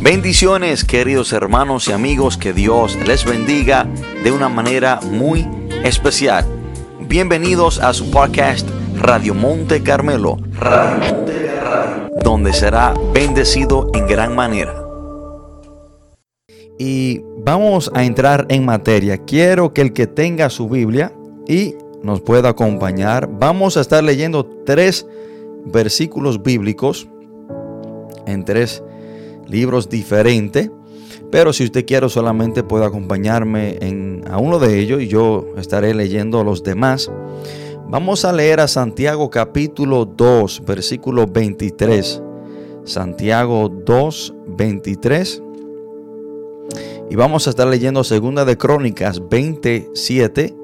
[0.00, 3.88] Bendiciones queridos hermanos y amigos, que Dios les bendiga
[4.22, 5.48] de una manera muy
[5.84, 6.44] especial.
[7.00, 10.36] Bienvenidos a su podcast Radio Monte Carmelo,
[12.22, 14.74] donde será bendecido en gran manera.
[16.78, 19.24] Y vamos a entrar en materia.
[19.24, 21.10] Quiero que el que tenga su Biblia
[21.48, 25.06] y nos pueda acompañar, vamos a estar leyendo tres
[25.64, 27.08] versículos bíblicos
[28.26, 28.82] en tres
[29.48, 30.70] libros diferentes.
[31.30, 35.94] Pero si usted quiere solamente puede acompañarme en, a uno de ellos y yo estaré
[35.94, 37.10] leyendo los demás.
[37.88, 42.22] Vamos a leer a Santiago capítulo 2, versículo 23.
[42.84, 45.42] Santiago 2, 23.
[47.10, 50.54] Y vamos a estar leyendo Segunda de Crónicas 27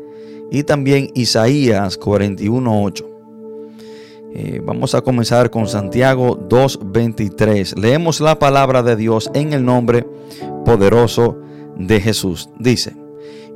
[0.50, 3.11] y también Isaías 41, 8.
[4.34, 7.76] Eh, vamos a comenzar con Santiago 2.23.
[7.76, 10.06] Leemos la palabra de Dios en el nombre
[10.64, 11.38] poderoso
[11.76, 12.48] de Jesús.
[12.58, 12.96] Dice,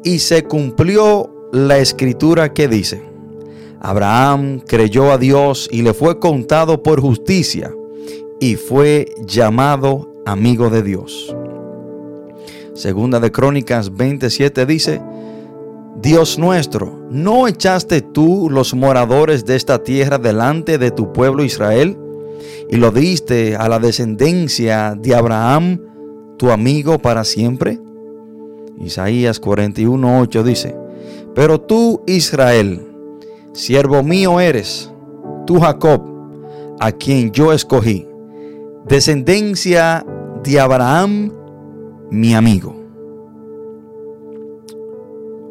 [0.04, 3.02] y se cumplió la escritura que dice,
[3.80, 7.74] Abraham creyó a Dios y le fue contado por justicia
[8.38, 11.34] y fue llamado amigo de Dios.
[12.74, 15.00] Segunda de Crónicas 27 dice,
[16.00, 21.96] Dios nuestro, ¿no echaste tú los moradores de esta tierra delante de tu pueblo Israel?
[22.68, 25.80] Y lo diste a la descendencia de Abraham,
[26.36, 27.80] tu amigo para siempre.
[28.78, 30.76] Isaías 41:8 dice,
[31.34, 32.86] Pero tú, Israel,
[33.52, 34.92] siervo mío eres,
[35.46, 36.02] tú Jacob,
[36.78, 38.06] a quien yo escogí,
[38.86, 40.04] descendencia
[40.44, 41.32] de Abraham,
[42.10, 42.75] mi amigo.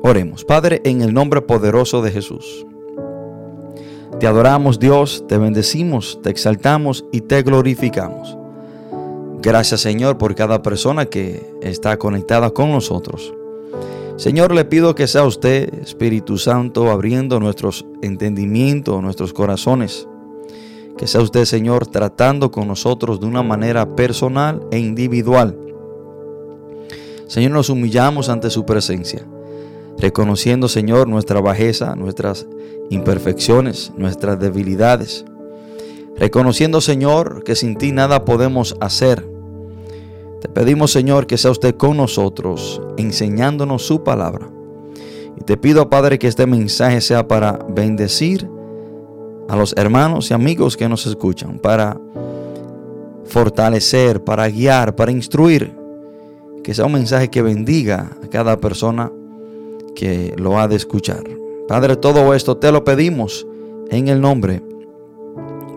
[0.07, 2.63] Oremos, Padre, en el nombre poderoso de Jesús.
[4.19, 8.37] Te adoramos Dios, te bendecimos, te exaltamos y te glorificamos.
[9.41, 13.33] Gracias Señor por cada persona que está conectada con nosotros.
[14.17, 20.07] Señor, le pido que sea usted, Espíritu Santo, abriendo nuestros entendimientos, nuestros corazones.
[20.99, 25.57] Que sea usted, Señor, tratando con nosotros de una manera personal e individual.
[27.25, 29.25] Señor, nos humillamos ante su presencia
[29.97, 32.47] reconociendo, Señor, nuestra bajeza, nuestras
[32.89, 35.25] imperfecciones, nuestras debilidades.
[36.17, 39.27] Reconociendo, Señor, que sin ti nada podemos hacer.
[40.41, 44.49] Te pedimos, Señor, que sea usted con nosotros, enseñándonos su palabra.
[45.37, 48.49] Y te pido, Padre, que este mensaje sea para bendecir
[49.49, 51.99] a los hermanos y amigos que nos escuchan, para
[53.25, 55.75] fortalecer, para guiar, para instruir.
[56.63, 59.11] Que sea un mensaje que bendiga a cada persona
[59.95, 61.23] que lo ha de escuchar.
[61.67, 63.47] Padre, todo esto te lo pedimos
[63.89, 64.61] en el nombre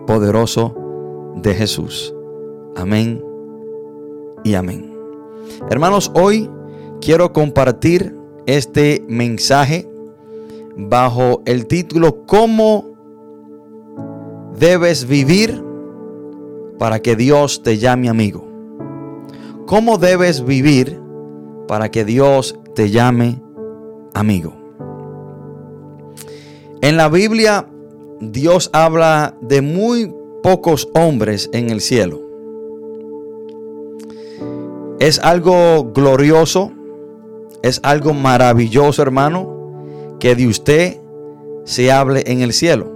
[0.05, 0.75] poderoso
[1.35, 2.13] de Jesús.
[2.75, 3.23] Amén
[4.43, 4.93] y amén.
[5.69, 6.49] Hermanos, hoy
[7.01, 8.15] quiero compartir
[8.45, 9.89] este mensaje
[10.75, 12.85] bajo el título ¿Cómo
[14.57, 15.63] debes vivir
[16.77, 18.47] para que Dios te llame amigo?
[19.65, 20.99] ¿Cómo debes vivir
[21.67, 23.41] para que Dios te llame
[24.13, 24.53] amigo.
[26.81, 27.67] En la Biblia
[28.21, 32.21] Dios habla de muy pocos hombres en el cielo.
[34.99, 36.71] Es algo glorioso,
[37.61, 40.97] es algo maravilloso, hermano, que de usted
[41.63, 42.91] se hable en el cielo.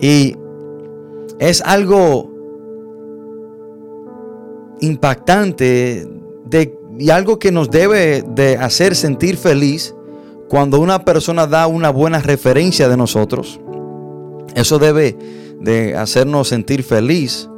[0.00, 0.36] Y
[1.38, 2.30] es algo
[4.80, 6.06] impactante
[6.44, 9.94] de y algo que nos debe de hacer sentir feliz
[10.48, 13.60] cuando una persona da una buena referencia de nosotros.
[14.54, 15.16] Eso debe
[15.60, 17.48] de hacernos sentir feliz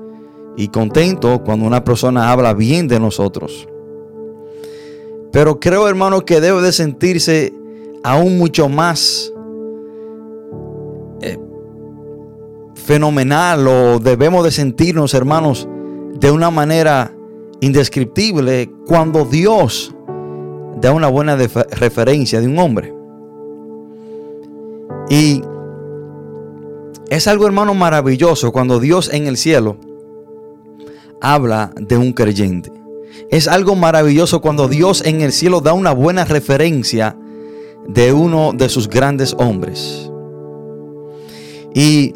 [0.56, 3.66] y contento cuando una persona habla bien de nosotros.
[5.32, 7.54] Pero creo, hermano, que debe de sentirse
[8.02, 9.32] aún mucho más
[11.22, 11.38] eh,
[12.74, 15.68] fenomenal o debemos de sentirnos, hermanos,
[16.18, 17.14] de una manera
[17.60, 19.94] indescriptible cuando Dios
[20.80, 22.94] da una buena referencia de un hombre.
[25.08, 25.42] Y
[27.08, 29.76] es algo, hermano, maravilloso cuando Dios en el cielo
[31.20, 32.72] habla de un creyente.
[33.30, 37.16] Es algo maravilloso cuando Dios en el cielo da una buena referencia
[37.88, 40.10] de uno de sus grandes hombres.
[41.74, 42.14] Y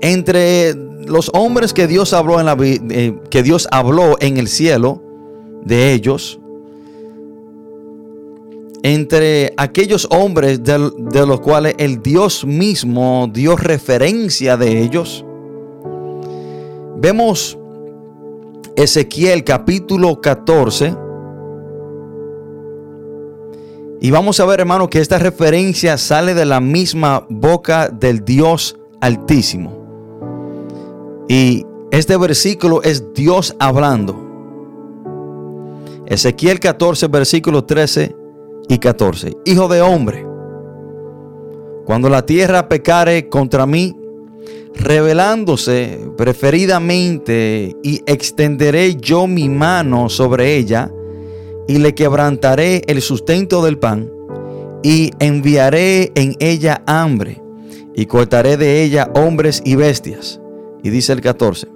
[0.00, 0.74] entre
[1.06, 5.02] los hombres que Dios habló en la eh, que Dios habló en el cielo
[5.64, 6.38] de ellos
[8.84, 15.24] entre aquellos hombres de, de, los cuales el Dios mismo dio referencia de ellos,
[16.98, 17.56] vemos
[18.76, 20.94] Ezequiel capítulo 14.
[24.02, 28.76] Y vamos a ver, hermano, que esta referencia sale de la misma boca del Dios
[29.00, 29.83] Altísimo.
[31.28, 34.24] Y este versículo es Dios hablando.
[36.06, 38.14] Ezequiel 14, versículos 13
[38.68, 39.36] y 14.
[39.46, 40.26] Hijo de hombre,
[41.86, 43.96] cuando la tierra pecare contra mí,
[44.74, 50.90] revelándose preferidamente y extenderé yo mi mano sobre ella
[51.68, 54.10] y le quebrantaré el sustento del pan
[54.82, 57.40] y enviaré en ella hambre
[57.94, 60.40] y cortaré de ella hombres y bestias.
[60.84, 61.66] Y dice el 14,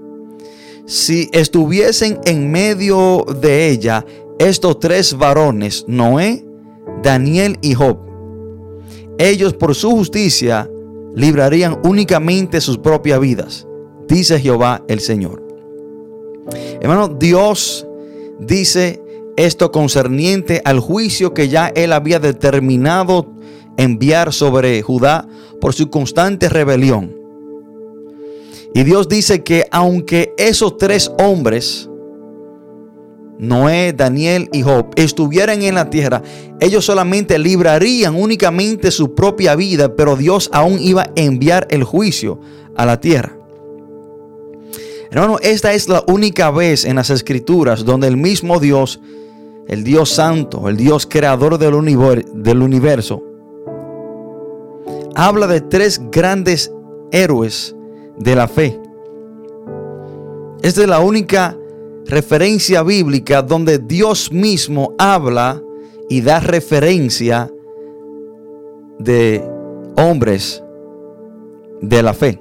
[0.84, 4.04] si estuviesen en medio de ella
[4.38, 6.44] estos tres varones, Noé,
[7.02, 7.98] Daniel y Job,
[9.18, 10.70] ellos por su justicia
[11.14, 13.66] librarían únicamente sus propias vidas,
[14.06, 15.42] dice Jehová el Señor.
[16.80, 17.86] Hermano, Dios
[18.38, 19.02] dice
[19.36, 23.32] esto concerniente al juicio que ya él había determinado
[23.78, 25.26] enviar sobre Judá
[25.60, 27.17] por su constante rebelión.
[28.74, 31.88] Y Dios dice que aunque esos tres hombres,
[33.38, 36.22] Noé, Daniel y Job, estuvieran en la tierra,
[36.60, 42.40] ellos solamente librarían únicamente su propia vida, pero Dios aún iba a enviar el juicio
[42.76, 43.36] a la tierra.
[45.10, 49.00] Hermano, esta es la única vez en las escrituras donde el mismo Dios,
[49.66, 53.22] el Dios santo, el Dios creador del, universo,
[55.14, 56.72] habla de tres grandes
[57.10, 57.74] héroes
[58.18, 58.80] de la fe.
[60.62, 61.56] Esta es la única
[62.06, 65.62] referencia bíblica donde Dios mismo habla
[66.08, 67.52] y da referencia
[68.98, 69.44] de
[69.96, 70.62] hombres
[71.80, 72.38] de la fe.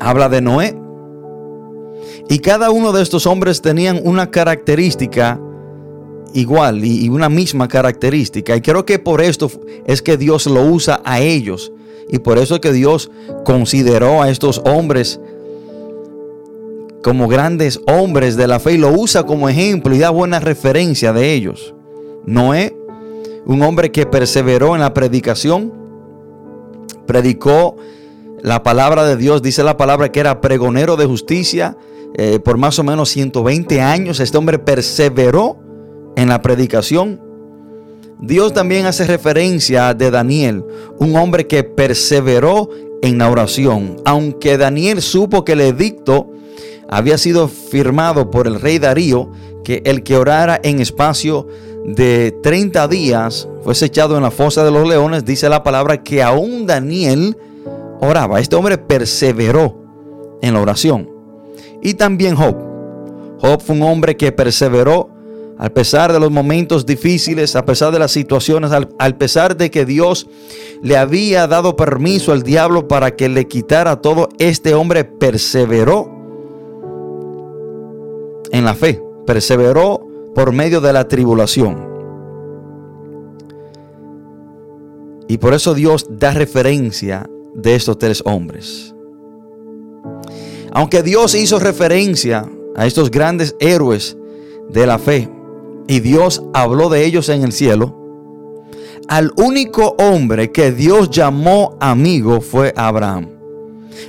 [0.00, 0.76] Habla de Noé.
[2.28, 5.40] Y cada uno de estos hombres tenían una característica
[6.32, 8.56] igual y una misma característica.
[8.56, 9.50] Y creo que por esto
[9.84, 11.72] es que Dios lo usa a ellos.
[12.10, 13.10] Y por eso es que Dios
[13.44, 15.20] consideró a estos hombres
[17.02, 21.12] como grandes hombres de la fe y lo usa como ejemplo y da buena referencia
[21.12, 21.74] de ellos.
[22.26, 22.76] Noé,
[23.46, 25.72] un hombre que perseveró en la predicación,
[27.06, 27.76] predicó
[28.42, 31.76] la palabra de Dios, dice la palabra que era pregonero de justicia
[32.14, 34.20] eh, por más o menos 120 años.
[34.20, 35.58] Este hombre perseveró
[36.16, 37.20] en la predicación.
[38.20, 40.64] Dios también hace referencia de Daniel,
[40.98, 42.68] un hombre que perseveró
[43.02, 43.96] en la oración.
[44.04, 46.30] Aunque Daniel supo que el edicto
[46.90, 49.30] había sido firmado por el rey Darío
[49.64, 51.46] que el que orara en espacio
[51.84, 56.22] de 30 días fuese echado en la fosa de los leones, dice la palabra que
[56.22, 57.36] aún Daniel
[58.00, 58.40] oraba.
[58.40, 61.08] Este hombre perseveró en la oración.
[61.82, 62.56] Y también Job.
[63.38, 65.08] Job fue un hombre que perseveró
[65.62, 69.84] a pesar de los momentos difíciles, a pesar de las situaciones, al, pesar de que
[69.84, 70.26] Dios
[70.80, 76.10] le había dado permiso al diablo para que le quitara todo, este hombre perseveró
[78.50, 80.00] en la fe, perseveró
[80.34, 81.86] por medio de la tribulación.
[85.28, 88.94] Y por eso Dios da referencia de estos tres hombres.
[90.72, 94.16] Aunque Dios hizo referencia a estos grandes héroes
[94.70, 95.28] de la fe
[95.90, 97.96] y Dios habló de ellos en el cielo,
[99.08, 103.30] al único hombre que Dios llamó amigo fue Abraham.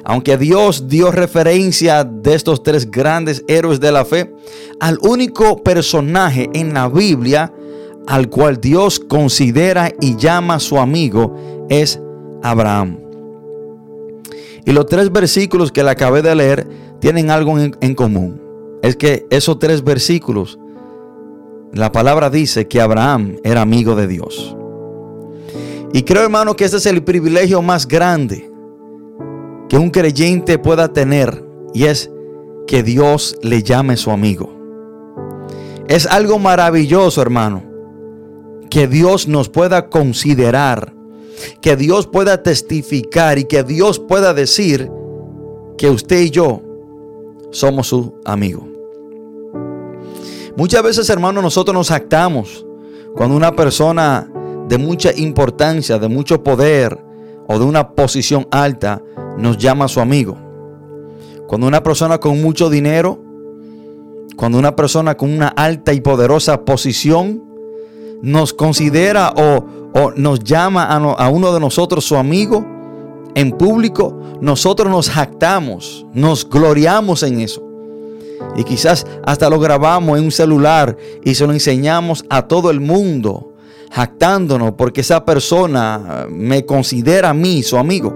[0.04, 4.32] Aunque Dios dio referencia de estos tres grandes héroes de la fe,
[4.80, 7.52] al único personaje en la Biblia
[8.06, 11.36] al cual Dios considera y llama su amigo
[11.68, 12.00] es
[12.44, 13.00] Abraham.
[14.66, 16.68] Y los tres versículos que le acabé de leer
[17.00, 18.40] tienen algo en, en, común.
[18.84, 20.60] Es que esos tres versículos,
[21.74, 24.56] la palabra dice que Abraham era amigo de Dios.
[25.94, 28.50] Y creo hermano que ese es el privilegio más grande
[29.70, 32.12] que un creyente pueda tener y es
[32.68, 34.50] que Dios le llame su amigo.
[35.88, 37.64] Es algo maravilloso, hermano,
[38.70, 40.94] que Dios nos pueda considerar,
[41.62, 44.90] que Dios pueda testificar y que Dios pueda decir
[45.78, 46.62] que usted y yo
[47.52, 48.71] somos su amigo.
[50.58, 52.66] Muchas veces, hermano, nosotros nos actamos
[53.16, 54.30] cuando una persona
[54.68, 56.98] de mucha importancia, de mucho poder
[57.48, 59.02] o de una posición alta
[59.38, 60.38] nos llama a su amigo.
[61.48, 63.22] Cuando una persona con mucho dinero,
[64.36, 67.44] cuando una persona con una alta y poderosa posición
[68.22, 72.66] nos considera o, nos llama a, a uno de nosotros su amigo
[73.36, 77.71] en público, nosotros nos jactamos, nos gloriamos en eso.
[78.56, 82.80] Y quizás hasta lo grabamos en un celular y se lo enseñamos a todo el
[82.80, 83.54] mundo,
[83.92, 88.14] jactándonos porque esa persona me considera a mí su amigo.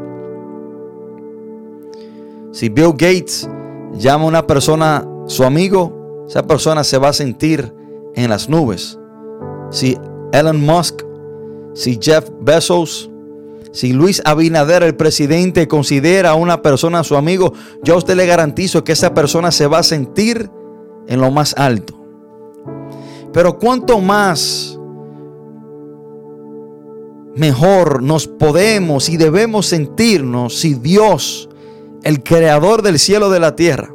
[2.51, 3.49] Si Bill Gates
[3.93, 7.73] llama a una persona su amigo, esa persona se va a sentir
[8.15, 8.97] en las nubes.
[9.71, 9.97] Si
[10.31, 11.03] Elon Musk,
[11.73, 13.09] si Jeff Bezos,
[13.75, 17.51] si Luis Abinader, el presidente, considera a una persona su amigo,
[17.83, 20.49] yo a usted le garantizo que esa persona se va a sentir
[21.09, 21.93] en lo más alto.
[23.33, 24.79] Pero cuánto más
[27.35, 31.49] mejor nos podemos y debemos sentirnos si Dios,
[32.03, 33.93] el creador del cielo y de la tierra,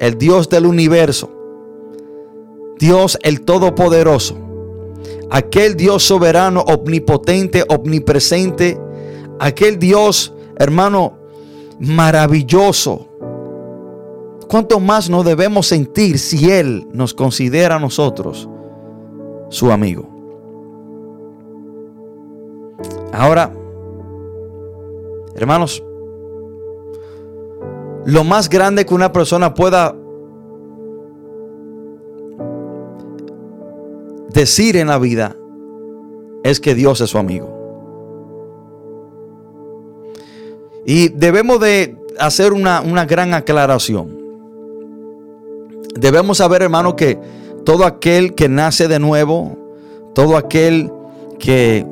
[0.00, 1.30] el Dios del universo,
[2.80, 4.36] Dios el Todopoderoso,
[5.30, 8.80] aquel Dios soberano, omnipotente, omnipresente,
[9.38, 11.14] aquel Dios, hermano,
[11.78, 13.08] maravilloso.
[14.48, 18.48] ¿Cuánto más nos debemos sentir si Él nos considera a nosotros
[19.48, 20.08] su amigo?
[23.12, 23.52] Ahora,
[25.34, 25.82] hermanos,
[28.04, 29.96] lo más grande que una persona pueda
[34.30, 35.36] decir en la vida
[36.42, 37.53] es que Dios es su amigo.
[40.86, 44.18] Y debemos de hacer una, gran aclaración.
[45.96, 47.18] Debemos saber, hermano, que
[47.64, 49.56] todo aquel que nace de nuevo,
[50.14, 50.90] todo aquel
[51.38, 51.86] que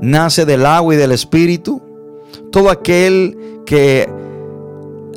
[0.00, 1.80] nace del agua y del espíritu,
[2.52, 4.08] todo aquel que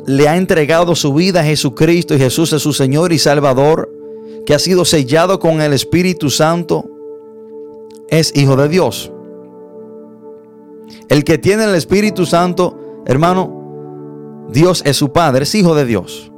[0.06, 3.90] le ha entregado su vida a Jesucristo y Jesús es su Señor y Salvador,
[4.46, 6.90] que ha sido sellado con el Espíritu Santo,
[8.08, 9.12] es hijo de Dios.
[11.08, 16.30] El que tiene el Espíritu Santo, hermano, Dios es su Padre, es hijo de Dios.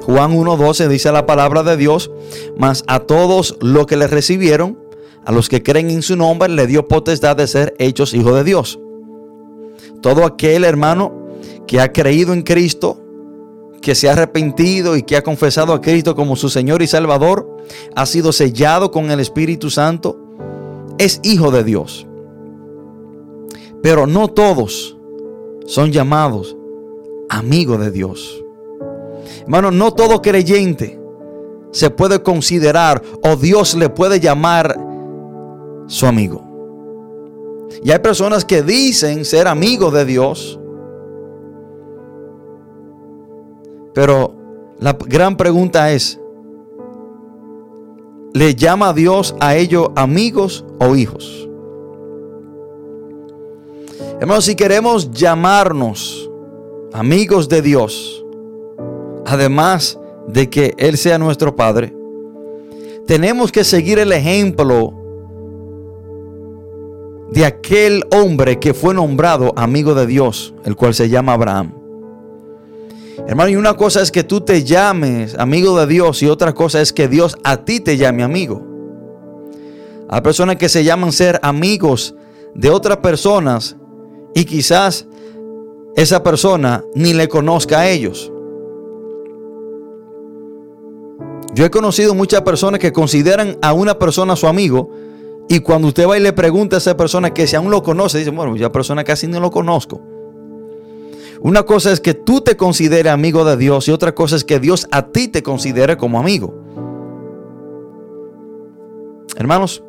[0.00, 2.10] Juan 1.12 dice la palabra de Dios,
[2.58, 4.78] mas a todos los que le recibieron,
[5.24, 8.44] a los que creen en su nombre, le dio potestad de ser hechos hijos de
[8.44, 8.80] Dios.
[10.00, 11.28] Todo aquel hermano
[11.68, 12.98] que ha creído en Cristo,
[13.80, 17.56] que se ha arrepentido y que ha confesado a Cristo como su Señor y Salvador,
[17.94, 20.18] ha sido sellado con el Espíritu Santo,
[20.98, 22.06] es hijo de Dios.
[23.82, 24.96] Pero no todos
[25.66, 26.56] son llamados
[27.28, 28.44] amigos de Dios.
[29.42, 31.00] Hermano, no todo creyente
[31.70, 34.76] se puede considerar o Dios le puede llamar
[35.86, 36.44] su amigo.
[37.82, 40.58] Y hay personas que dicen ser amigos de Dios,
[43.94, 44.34] Pero
[44.78, 46.18] la gran pregunta es,
[48.32, 51.48] ¿le llama Dios a ellos amigos o hijos?
[54.20, 56.30] Hermanos, si queremos llamarnos
[56.92, 58.24] amigos de Dios,
[59.26, 61.94] además de que Él sea nuestro Padre,
[63.06, 64.94] tenemos que seguir el ejemplo
[67.32, 71.72] de aquel hombre que fue nombrado amigo de Dios, el cual se llama Abraham.
[73.26, 76.80] Hermano, y una cosa es que tú te llames amigo de Dios y otra cosa
[76.80, 78.62] es que Dios a ti te llame amigo.
[80.08, 82.14] Hay personas que se llaman ser amigos
[82.54, 83.76] de otras personas
[84.34, 85.06] y quizás
[85.96, 88.32] esa persona ni le conozca a ellos.
[91.54, 94.90] Yo he conocido muchas personas que consideran a una persona su amigo
[95.48, 98.18] y cuando usted va y le pregunta a esa persona que si aún lo conoce,
[98.18, 100.00] dice, bueno, ya persona casi no lo conozco.
[101.42, 104.60] Una cosa es que tú te consideres amigo de Dios y otra cosa es que
[104.60, 106.54] Dios a ti te considere como amigo.
[109.36, 109.82] Hermanos,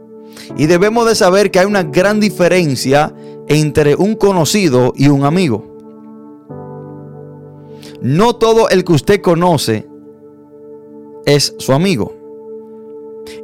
[0.57, 3.13] y debemos de saber que hay una gran diferencia
[3.47, 5.65] entre un conocido y un amigo.
[8.01, 9.87] No todo el que usted conoce
[11.25, 12.13] es su amigo.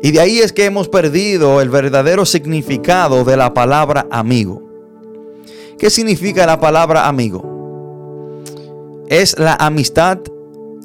[0.02, 4.62] Y de ahí es que hemos perdido el verdadero significado de la palabra amigo.
[5.78, 7.60] ¿Qué significa la palabra amigo?
[9.10, 10.20] es la amistad,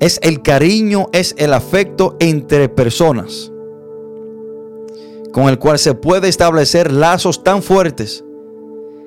[0.00, 3.52] es el cariño, es el afecto entre personas,
[5.30, 8.23] con el cual se puede establecer lazos tan fuertes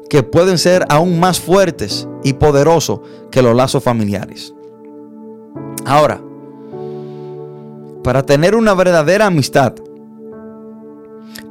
[0.10, 4.54] que pueden ser aún más fuertes y poderosos que los lazos familiares.
[5.86, 6.22] Ahora,
[8.04, 9.74] para tener una verdadera amistad,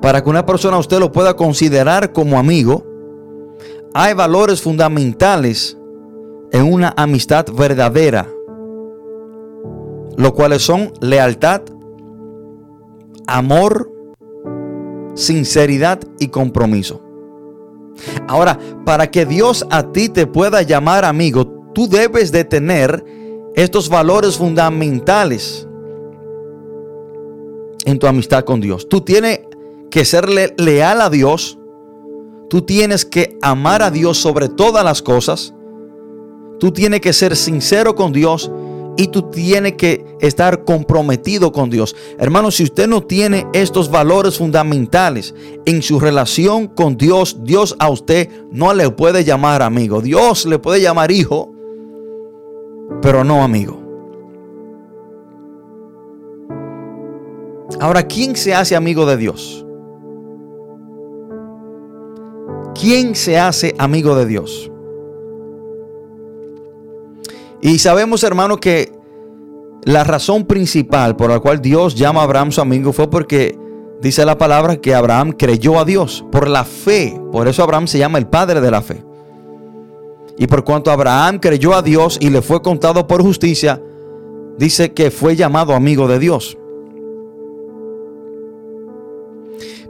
[0.00, 2.84] para que una persona usted lo pueda considerar como amigo,
[3.94, 5.76] hay valores fundamentales
[6.52, 8.28] en una amistad verdadera,
[10.16, 11.62] lo cuales son lealtad,
[13.26, 13.90] amor,
[15.14, 17.05] sinceridad y compromiso.
[18.28, 23.04] Ahora, para que Dios a ti te pueda llamar amigo, tú debes de tener
[23.54, 25.66] estos valores fundamentales.
[27.86, 28.88] en tu amistad con Dios.
[28.88, 29.40] Tú tienes
[29.90, 31.56] que ser leal a Dios.
[32.50, 35.54] Tú tienes que amar a Dios sobre todas las cosas.
[36.58, 38.50] Tú tienes que ser sincero con Dios
[38.96, 41.94] y tú tienes que estar comprometido con Dios.
[42.18, 45.34] Hermano, si usted no tiene estos valores fundamentales
[45.64, 50.00] en su relación con Dios, Dios a usted no le puede llamar amigo.
[50.00, 51.52] Dios le puede llamar hijo,
[53.02, 53.82] pero no amigo.
[57.80, 59.66] Ahora, ¿quién se hace amigo de Dios?
[62.78, 64.70] ¿Quién se hace amigo de Dios?
[67.66, 68.92] Y sabemos, hermano, que
[69.82, 73.58] la razón principal por la cual Dios llama a Abraham su amigo fue porque
[74.00, 77.20] dice la palabra que Abraham creyó a Dios por la fe.
[77.32, 79.02] Por eso Abraham se llama el padre de la fe.
[80.38, 83.82] Y por cuanto Abraham creyó a Dios y le fue contado por justicia,
[84.56, 86.56] dice que fue llamado amigo de Dios.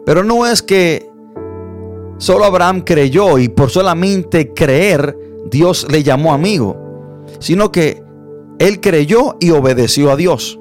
[0.07, 1.11] Pero no es que
[2.17, 5.15] solo Abraham creyó y por solamente creer
[5.51, 6.86] Dios le llamó amigo
[7.39, 8.03] sino que
[8.59, 10.59] él creyó y obedeció a Dios.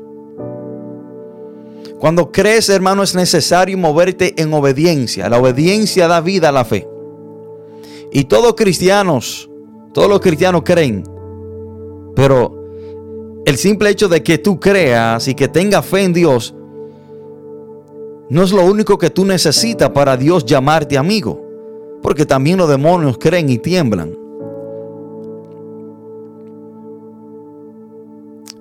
[2.00, 5.30] Cuando crees, hermano, es necesario moverte en obediencia.
[5.30, 6.88] La obediencia da vida a la fe.
[8.12, 9.50] Y todos cristianos,
[9.94, 11.04] todos los cristianos creen.
[12.16, 12.54] Pero
[13.46, 16.54] el simple hecho de que tú creas y que tengas fe en Dios,
[18.30, 21.42] no es lo único que tú necesitas para Dios llamarte amigo.
[22.02, 24.25] Porque también los demonios creen y tiemblan.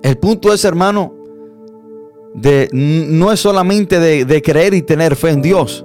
[0.05, 1.15] El punto es, hermano,
[2.35, 5.83] de, no es solamente de, creer y tener fe en Dios.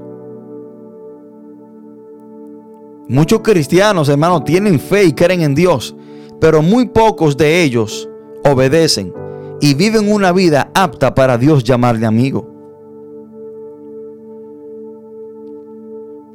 [3.09, 5.97] Muchos cristianos, hermano, tienen fe y creen en Dios,
[6.39, 8.11] pero muy pocos de ellos
[8.45, 9.15] obedecen
[9.59, 12.47] y viven una vida apta para Dios llamarle amigo.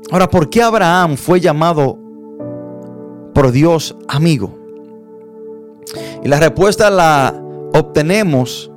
[0.10, 2.00] Ahora, ¿por qué Abraham fue llamado
[3.36, 4.58] por Dios amigo?
[6.24, 7.45] Y la respuesta la
[7.76, 8.72] obtenemos,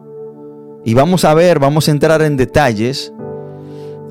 [0.85, 3.13] y vamos a ver, vamos a entrar en detalles,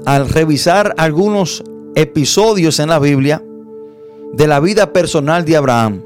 [0.05, 1.63] al revisar algunos
[1.95, 3.43] episodios en la Biblia
[4.33, 6.03] de la vida personal de Abraham.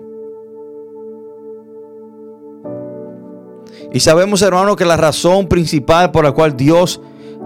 [3.93, 7.01] Y sabemos, hermano, que la razón principal por la cual Dios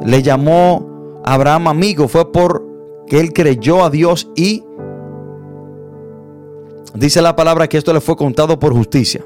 [0.05, 4.63] le llamó a Abraham amigo fue porque él creyó a Dios y
[6.93, 9.25] dice la palabra que esto le fue contado por justicia.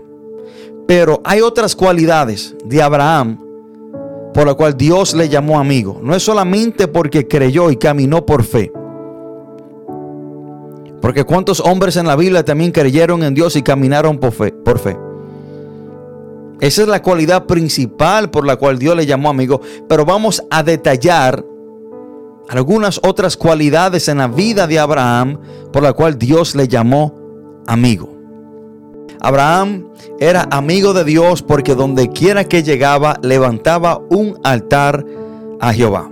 [0.89, 3.37] Pero hay otras cualidades de Abraham
[4.33, 5.99] por la cual Dios le llamó amigo.
[6.01, 8.71] No es solamente porque creyó y caminó por fe.
[10.99, 14.79] Porque cuántos hombres en la Biblia también creyeron en Dios y caminaron por fe, por
[14.79, 14.97] fe.
[16.59, 19.61] Esa es la cualidad principal por la cual Dios le llamó amigo.
[19.87, 21.45] Pero vamos a detallar
[22.49, 25.39] algunas otras cualidades en la vida de Abraham
[25.71, 27.13] por la cual Dios le llamó
[27.67, 28.18] amigo.
[29.21, 35.05] Abraham era amigo de Dios porque donde quiera que llegaba levantaba un altar
[35.59, 36.09] a Jehová.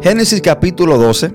[0.00, 1.32] Génesis capítulo 12,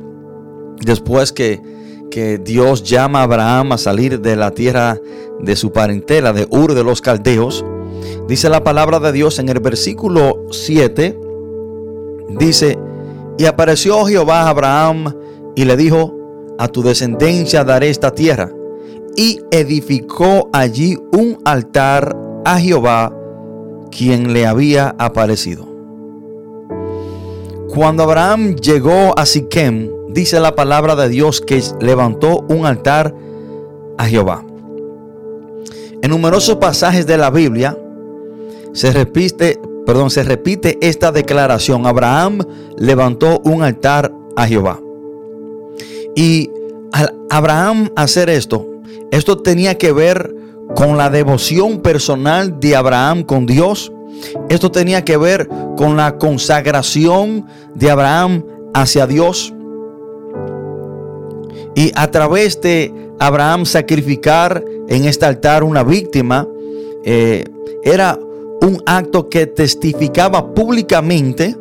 [0.82, 1.62] después que,
[2.10, 4.98] que Dios llama a Abraham a salir de la tierra
[5.42, 7.66] de su parentela, de Ur de los Caldeos,
[8.28, 11.20] dice la palabra de Dios en el versículo 7,
[12.40, 12.80] dice,
[13.38, 15.14] y apareció Jehová a Abraham
[15.56, 16.16] y le dijo,
[16.58, 18.52] a tu descendencia daré esta tierra
[19.16, 23.14] y edificó allí un altar a Jehová,
[23.92, 25.68] quien le había aparecido.
[27.70, 33.14] Cuando Abraham llegó a Siquem, dice la palabra de Dios que levantó un altar
[33.98, 34.44] a Jehová.
[36.02, 37.78] En numerosos pasajes de la Biblia
[38.74, 41.86] se repite, perdón, se repite esta declaración.
[41.86, 42.40] Abraham
[42.78, 44.80] levantó un altar a Jehová.
[46.16, 46.50] Y
[46.92, 48.69] al Abraham hacer esto,
[49.12, 50.36] esto tenía que ver
[50.76, 53.92] con la devoción personal de Abraham con Dios.
[54.50, 59.54] Esto tenía que ver con la consagración de Abraham hacia Dios.
[61.76, 66.48] Y a través de Abraham sacrificar en este altar una víctima,
[67.04, 67.46] eh,
[67.84, 68.20] era
[68.62, 71.56] un acto que testificaba públicamente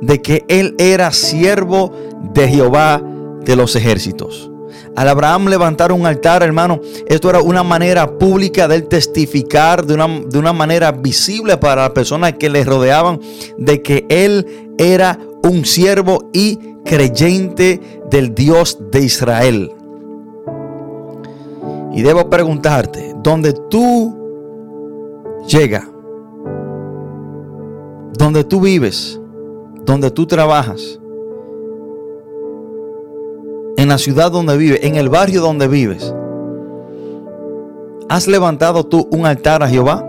[0.00, 1.92] de que él era siervo
[2.34, 3.02] de Jehová
[3.44, 4.51] de los ejércitos.
[4.96, 10.08] Al Abraham levantar un altar, hermano, esto era una manera pública de testificar de una,
[10.08, 13.20] de una manera visible para las personas que le rodeaban
[13.58, 17.80] de que él era un siervo y creyente
[18.10, 19.72] del Dios de Israel.
[21.94, 24.22] Y debo preguntarte, ¿dónde tú
[25.46, 25.84] llegas,
[28.16, 29.20] donde tú vives,
[29.84, 30.98] donde tú trabajas,
[33.82, 36.14] en la ciudad donde vives, en el barrio donde vives,
[38.08, 40.08] ¿has levantado tú un altar a Jehová?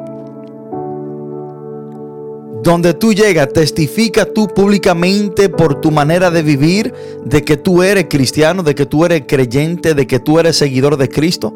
[2.62, 6.93] Donde tú llegas, testifica tú públicamente por tu manera de vivir
[7.25, 10.95] de que tú eres cristiano, de que tú eres creyente, de que tú eres seguidor
[10.95, 11.51] de Cristo.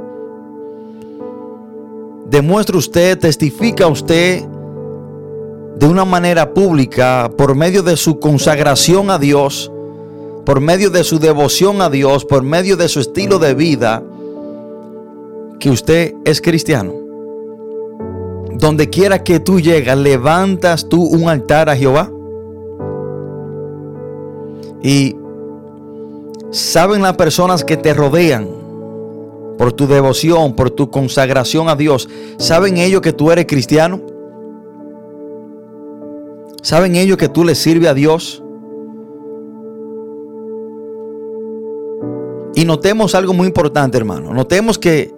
[2.26, 4.44] Demuestra usted, testifica usted
[5.78, 9.72] de una manera pública por medio de su consagración a Dios,
[10.48, 14.02] por medio de su devoción a Dios, por medio de su estilo de vida,
[15.60, 16.94] que usted es cristiano.
[18.54, 22.10] Donde quiera que tú llegas, levantas tú un altar a Jehová.
[24.82, 25.18] Y
[26.52, 28.48] saben las personas que te rodean
[29.58, 32.08] por tu devoción, por tu consagración a Dios,
[32.38, 34.00] ¿saben ellos que tú eres cristiano?
[36.62, 38.42] ¿Saben ellos que tú le sirves a Dios?
[42.58, 44.34] Y notemos algo muy importante, hermano.
[44.34, 45.14] Notemos que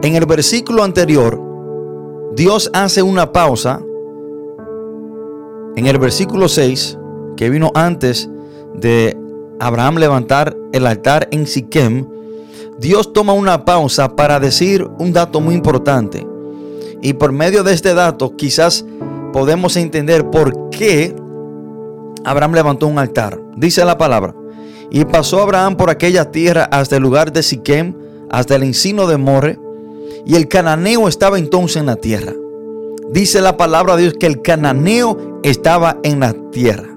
[0.00, 1.42] en el versículo anterior,
[2.36, 3.82] Dios hace una pausa.
[5.74, 6.96] En el versículo 6,
[7.36, 8.30] que vino antes
[8.76, 9.16] de
[9.58, 12.06] Abraham levantar el altar en Siquem,
[12.78, 16.24] Dios toma una pausa para decir un dato muy importante.
[17.02, 18.84] Y por medio de este dato quizás
[19.32, 21.12] podemos entender por qué
[22.24, 23.40] Abraham levantó un altar.
[23.56, 24.37] Dice la palabra.
[24.90, 27.94] Y pasó Abraham por aquella tierra hasta el lugar de Siquem,
[28.30, 29.58] hasta el encino de More,
[30.26, 32.32] y el cananeo estaba entonces en la tierra.
[33.10, 36.88] Dice la palabra de Dios que el cananeo estaba en la tierra.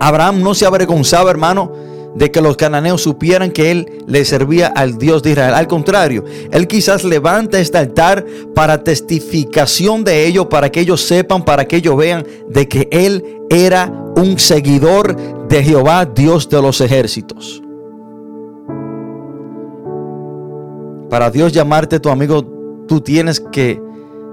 [0.00, 1.72] Abraham no se avergonzaba, hermano,
[2.14, 5.54] de que los cananeos supieran que él le servía al Dios de Israel.
[5.54, 8.24] Al contrario, él quizás levanta este altar
[8.54, 13.24] para testificación de ellos, para que ellos sepan, para que ellos vean de que él
[13.50, 15.16] era un seguidor
[15.48, 17.62] de Jehová, Dios de los ejércitos.
[21.10, 22.44] Para Dios llamarte tu amigo,
[22.88, 23.80] tú tienes que,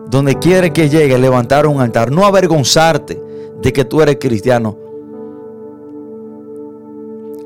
[0.10, 3.22] donde quiere que llegue, levantar un altar, no avergonzarte
[3.62, 4.78] de que tú eres cristiano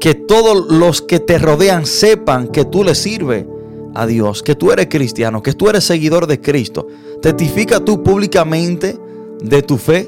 [0.06, 3.47] que todos los que te rodean sepan que tú le sirves
[3.95, 6.86] a Dios, que tú eres cristiano, que tú eres seguidor de Cristo.
[7.23, 8.99] Testifica tú públicamente
[9.41, 10.08] de tu fe.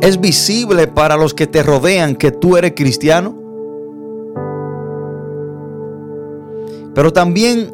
[0.00, 3.38] Es visible para los que te rodean que tú eres cristiano.
[6.94, 7.72] Pero también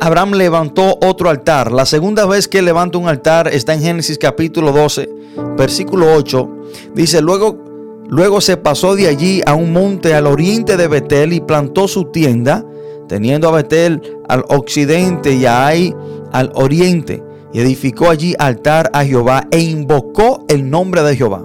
[0.00, 1.72] Abraham levantó otro altar.
[1.72, 5.08] La segunda vez que levanta un altar está en Génesis capítulo 12,
[5.56, 6.50] versículo 8.
[6.94, 7.66] Dice, luego
[8.08, 12.04] Luego se pasó de allí a un monte al oriente de Betel y plantó su
[12.04, 12.64] tienda,
[13.08, 15.94] teniendo a Betel al occidente y a Ai
[16.32, 17.22] al oriente.
[17.56, 21.42] Edificó allí altar a Jehová e invocó el nombre de Jehová.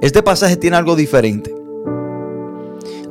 [0.00, 1.54] Este pasaje tiene algo diferente.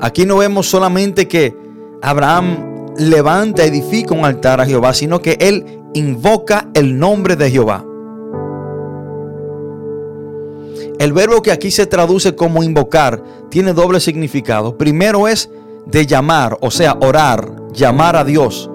[0.01, 1.55] Aquí no vemos solamente que
[2.01, 7.85] Abraham levanta, edifica un altar a Jehová, sino que él invoca el nombre de Jehová.
[10.99, 14.77] El verbo que aquí se traduce como invocar tiene doble significado.
[14.77, 15.49] Primero es
[15.85, 18.69] de llamar, o sea, orar, llamar a Dios,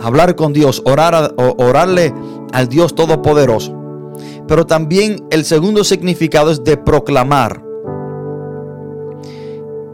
[0.00, 2.12] hablar con Dios, orar orarle
[2.52, 3.74] al Dios Todopoderoso.
[4.46, 7.62] Pero también el segundo significado es de proclamar.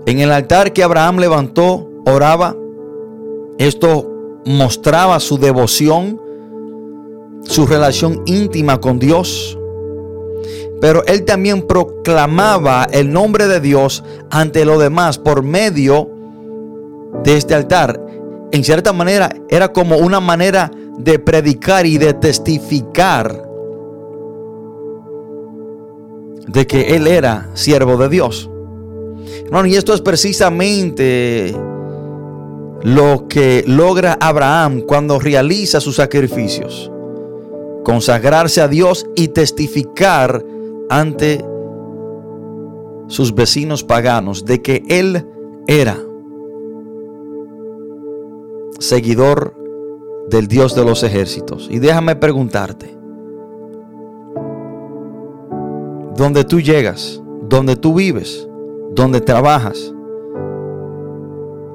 [0.06, 2.56] En el altar que Abraham levantó, oraba.
[3.58, 4.10] Esto
[4.44, 6.20] mostraba su devoción,
[7.42, 9.56] su relación íntima con Dios
[10.80, 16.08] pero él también proclamaba el nombre de Dios ante los demás por medio
[17.22, 18.00] de este altar.
[18.52, 23.50] En cierta manera era como una manera de predicar y de testificar
[26.46, 28.50] de que él era siervo de Dios.
[29.66, 31.54] y esto es precisamente
[32.82, 36.90] lo que logra Abraham cuando realiza sus sacrificios.
[37.84, 40.44] Consagrarse a Dios y testificar
[40.88, 41.44] ante
[43.06, 45.26] sus vecinos paganos de que él
[45.66, 45.98] era
[48.78, 49.54] seguidor
[50.30, 51.68] del Dios de los ejércitos.
[51.70, 52.96] Y déjame preguntarte,
[56.16, 58.46] donde tú llegas, donde tú vives,
[58.94, 59.92] donde trabajas,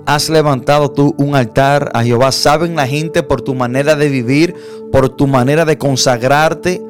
[0.06, 2.32] has levantado tú un altar a Jehová.
[2.32, 4.56] ¿Saben la gente por tu manera de vivir,
[4.92, 6.82] por tu manera de consagrarte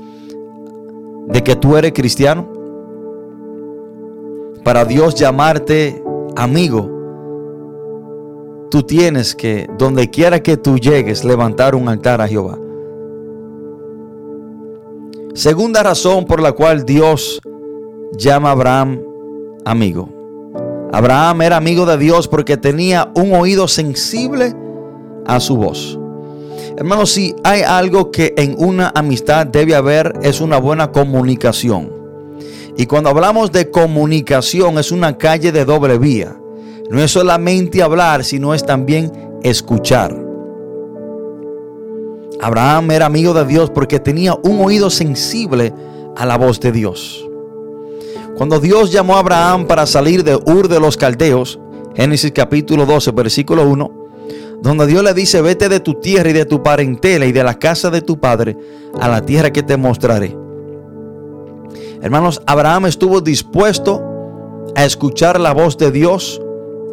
[1.28, 2.52] de que tú eres cristiano?
[4.63, 6.04] Para Dios llamarte
[6.36, 6.94] amigo,
[8.76, 12.60] tú tienes que, donde quiera que tú llegues, levantar un altar a Jehová.
[15.34, 17.40] Segunda razón por la cual Dios
[18.18, 19.02] llama a Abraham
[19.64, 20.10] amigo.
[20.92, 24.54] Abraham era amigo de Dios porque tenía un oído sensible
[25.26, 25.98] a su voz.
[26.76, 31.94] Hermanos, si hay algo que en una amistad debe haber es una buena comunicación.
[32.76, 36.36] Y cuando hablamos de comunicación es una calle de doble vía.
[36.89, 39.12] No es solamente hablar, sino es también
[39.43, 40.15] escuchar.
[42.41, 45.74] Abraham era amigo de Dios porque tenía un oído sensible
[46.15, 47.28] a la voz de Dios.
[48.38, 51.60] Cuando Dios llamó a Abraham para salir de Ur de los Caldeos,
[51.95, 53.91] Génesis capítulo 12, versículo 1,
[54.62, 57.58] donde Dios le dice, vete de tu tierra y de tu parentela y de la
[57.58, 58.58] casa de tu padre
[59.00, 60.36] a la tierra que te mostraré.
[62.02, 64.04] Hermanos, Abraham estuvo dispuesto
[64.76, 66.41] a escuchar la voz de Dios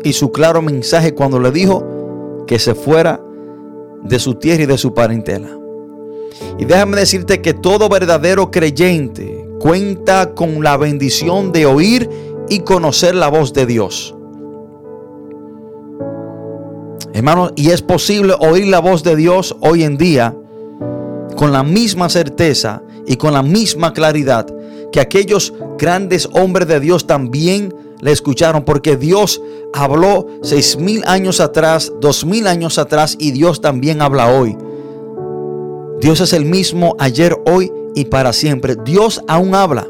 [0.03, 3.21] y su claro mensaje cuando le dijo que se fuera
[4.03, 5.49] de su tierra y de su parentela.
[6.59, 12.09] Y déjame decirte que todo verdadero creyente cuenta con la bendición de oír
[12.49, 14.15] y conocer la voz de Dios.
[17.15, 20.35] Hermanos, y es posible oír la voz de Dios hoy en día
[21.37, 24.47] con la misma certeza y con la misma claridad
[24.93, 29.41] que aquellos grandes hombres de Dios también le escucharon, porque Dios
[29.73, 34.59] habló seis mil años atrás, dos mil años atrás, y Dios también habla hoy.
[36.01, 38.75] Dios es el mismo ayer, hoy y para siempre.
[38.85, 39.87] Dios aún habla.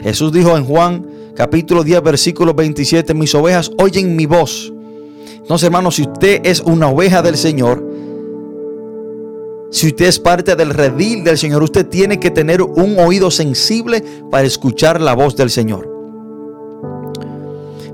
[0.00, 4.70] Jesús dijo en Juan capítulo 10, versículo 27, mis ovejas oyen mi voz.
[5.36, 7.82] Entonces, hermano, si usted es una oveja del Señor,
[9.74, 14.04] si usted es parte del redil del Señor, usted tiene que tener un oído sensible
[14.30, 15.90] para escuchar la voz del Señor.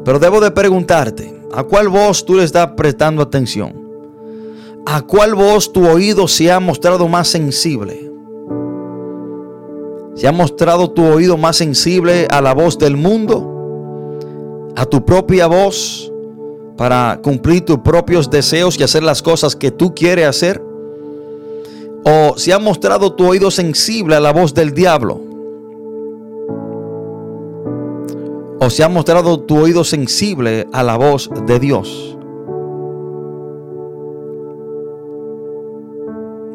[0.05, 3.73] Pero debo de preguntarte, ¿a cuál voz tú le estás prestando atención?
[4.85, 8.12] ¿A cuál voz tu oído se ha mostrado más sensible?
[10.16, 14.69] ¿Se ha mostrado tu oído más sensible a la voz del mundo?
[14.77, 16.12] ¿A tu propia voz
[16.77, 20.69] para cumplir tus propios deseos y hacer las cosas que tú quieres hacer?
[22.05, 25.21] ¿O se ha mostrado tu oído sensible a la voz del diablo?
[28.59, 32.17] ¿O se ha mostrado tu oído sensible a la voz de Dios?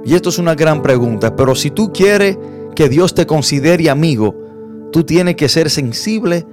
[0.03, 2.37] Y esto es una gran pregunta, pero si tú quieres
[2.75, 4.35] que Dios te considere amigo,
[4.91, 6.45] tú tienes que ser sensible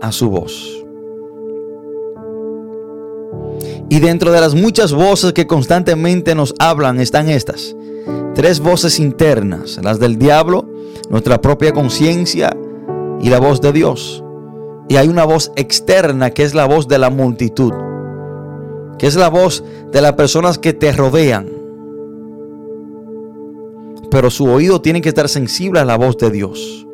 [0.00, 0.84] a su voz.
[3.88, 7.76] Y dentro de las muchas voces que constantemente nos hablan están estas
[8.34, 10.68] tres voces internas, las del diablo,
[11.10, 12.56] nuestra propia conciencia
[13.20, 14.24] y la voz de Dios.
[14.88, 17.72] Y hay una voz externa que es la voz de la multitud,
[18.98, 21.48] que es la voz de las personas que te rodean.
[24.10, 26.86] Pero su oído tiene que estar sensible a la voz de Dios.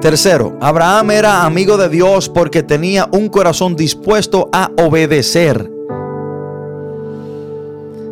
[0.00, 5.77] Tercero, Abraham era amigo de Dios porque tenía un corazón dispuesto a obedecer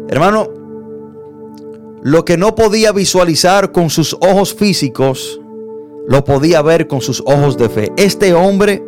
[0.08, 0.48] Hermano,
[2.02, 5.40] lo que no podía visualizar con sus ojos físicos,
[6.06, 7.92] lo podía ver con sus ojos de fe.
[7.96, 8.84] Este hombre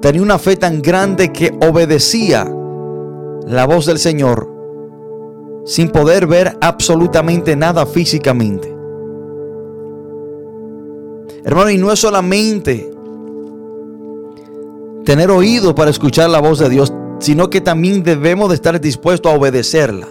[0.00, 2.44] tenía una fe tan grande que obedecía
[3.46, 4.52] la voz del Señor
[5.64, 8.68] sin poder ver absolutamente nada físicamente.
[11.44, 12.90] Hermano, y no es solamente
[15.04, 19.32] tener oído para escuchar la voz de Dios, sino que también debemos de estar dispuestos
[19.32, 20.08] a obedecerla.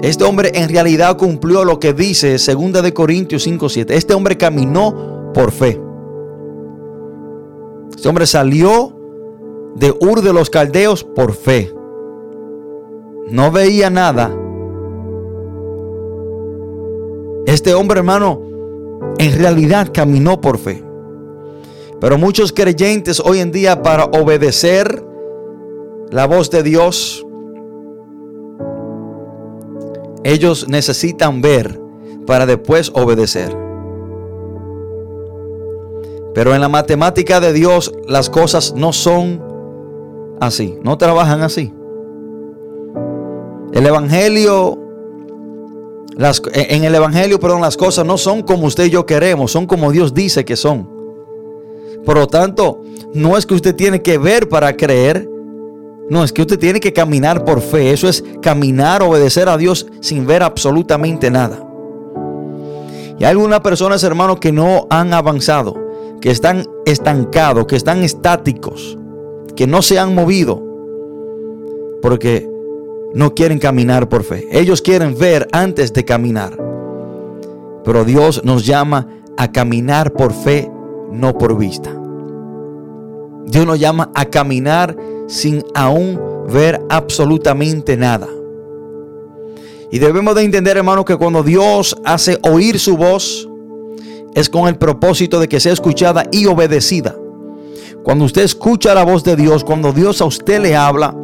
[0.00, 3.96] Este hombre en realidad cumplió lo que dice 2 de Corintios 5:7.
[3.96, 5.80] Este hombre caminó por fe.
[7.90, 8.94] Este hombre salió
[9.74, 11.74] de Ur de los Caldeos por fe.
[13.28, 14.32] No veía nada.
[17.46, 18.42] Este hombre, hermano,
[19.18, 20.84] en realidad caminó por fe.
[22.00, 25.07] Pero muchos creyentes hoy en día para obedecer
[26.10, 27.24] la voz de Dios,
[30.24, 31.80] ellos necesitan ver
[32.26, 33.56] para después obedecer.
[36.34, 39.42] Pero en la matemática de Dios las cosas no son
[40.40, 41.72] así, no trabajan así.
[43.72, 44.78] El evangelio
[46.18, 49.66] las, en el evangelio, perdón, las cosas no son como usted y yo queremos, son
[49.66, 50.90] como Dios dice que son.
[52.04, 52.82] Por lo tanto,
[53.14, 55.30] no es que usted tiene que ver para creer,
[56.10, 57.92] no, es que usted tiene que caminar por fe.
[57.92, 61.64] Eso es caminar, obedecer a Dios sin ver absolutamente nada.
[63.18, 65.76] Y hay algunas personas, hermanos, que no han avanzado,
[66.20, 68.96] que están estancados, que están estáticos,
[69.54, 70.64] que no se han movido.
[72.00, 72.48] Porque
[73.14, 74.46] no quieren caminar por fe.
[74.50, 76.56] Ellos quieren ver antes de caminar.
[77.84, 80.70] Pero Dios nos llama a caminar por fe,
[81.10, 81.90] no por vista.
[83.46, 84.96] Dios nos llama a caminar
[85.28, 88.26] sin aún ver absolutamente nada.
[89.90, 93.48] Y debemos de entender, hermano, que cuando Dios hace oír su voz,
[94.34, 97.16] es con el propósito de que sea escuchada y obedecida.
[98.02, 101.14] Cuando usted escucha la voz de Dios, cuando Dios a usted le habla,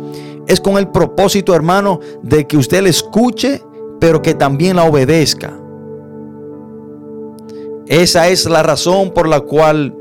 [0.46, 3.62] es con el propósito, hermano, de que usted le escuche,
[4.00, 5.58] pero que también la obedezca.
[7.86, 9.94] Esa es la razón por la cual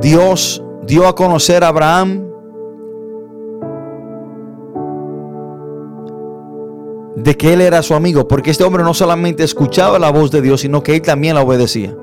[0.00, 2.26] Dios dio a conocer a Abraham
[7.16, 10.40] de que él era su amigo, porque este hombre no solamente escuchaba la voz de
[10.40, 11.94] Dios, sino que él también la obedecía.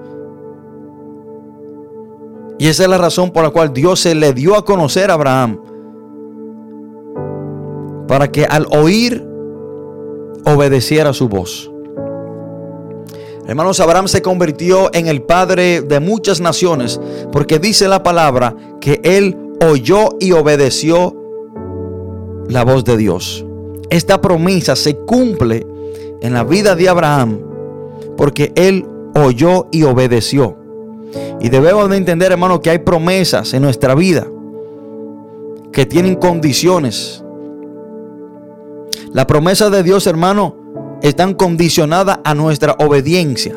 [2.59, 5.15] Y esa es la razón por la cual Dios se le dio a conocer a
[5.15, 5.59] Abraham.
[8.07, 9.27] Para que al oír
[10.45, 11.71] obedeciera su voz.
[13.47, 16.99] Hermanos, Abraham se convirtió en el padre de muchas naciones
[17.31, 21.15] porque dice la palabra que él oyó y obedeció
[22.49, 23.45] la voz de Dios.
[23.89, 25.65] Esta promesa se cumple
[26.21, 27.39] en la vida de Abraham
[28.17, 30.57] porque él oyó y obedeció.
[31.39, 34.27] Y debemos de entender, hermano, que hay promesas en nuestra vida
[35.71, 37.23] que tienen condiciones.
[39.13, 40.66] La promesa de Dios, hermano,
[41.01, 43.55] están condicionadas a nuestra obediencia.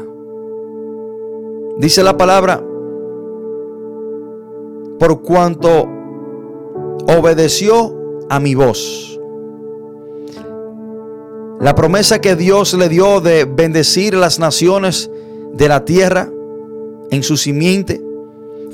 [1.78, 2.62] Dice la palabra,
[4.98, 5.88] por cuanto
[7.08, 7.96] obedeció
[8.28, 9.18] a mi voz.
[11.60, 15.10] La promesa que Dios le dio de bendecir las naciones
[15.52, 16.30] de la tierra
[17.10, 18.00] en su simiente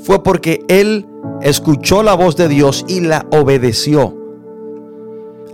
[0.03, 1.05] fue porque él
[1.41, 4.26] escuchó la voz de Dios y la obedeció.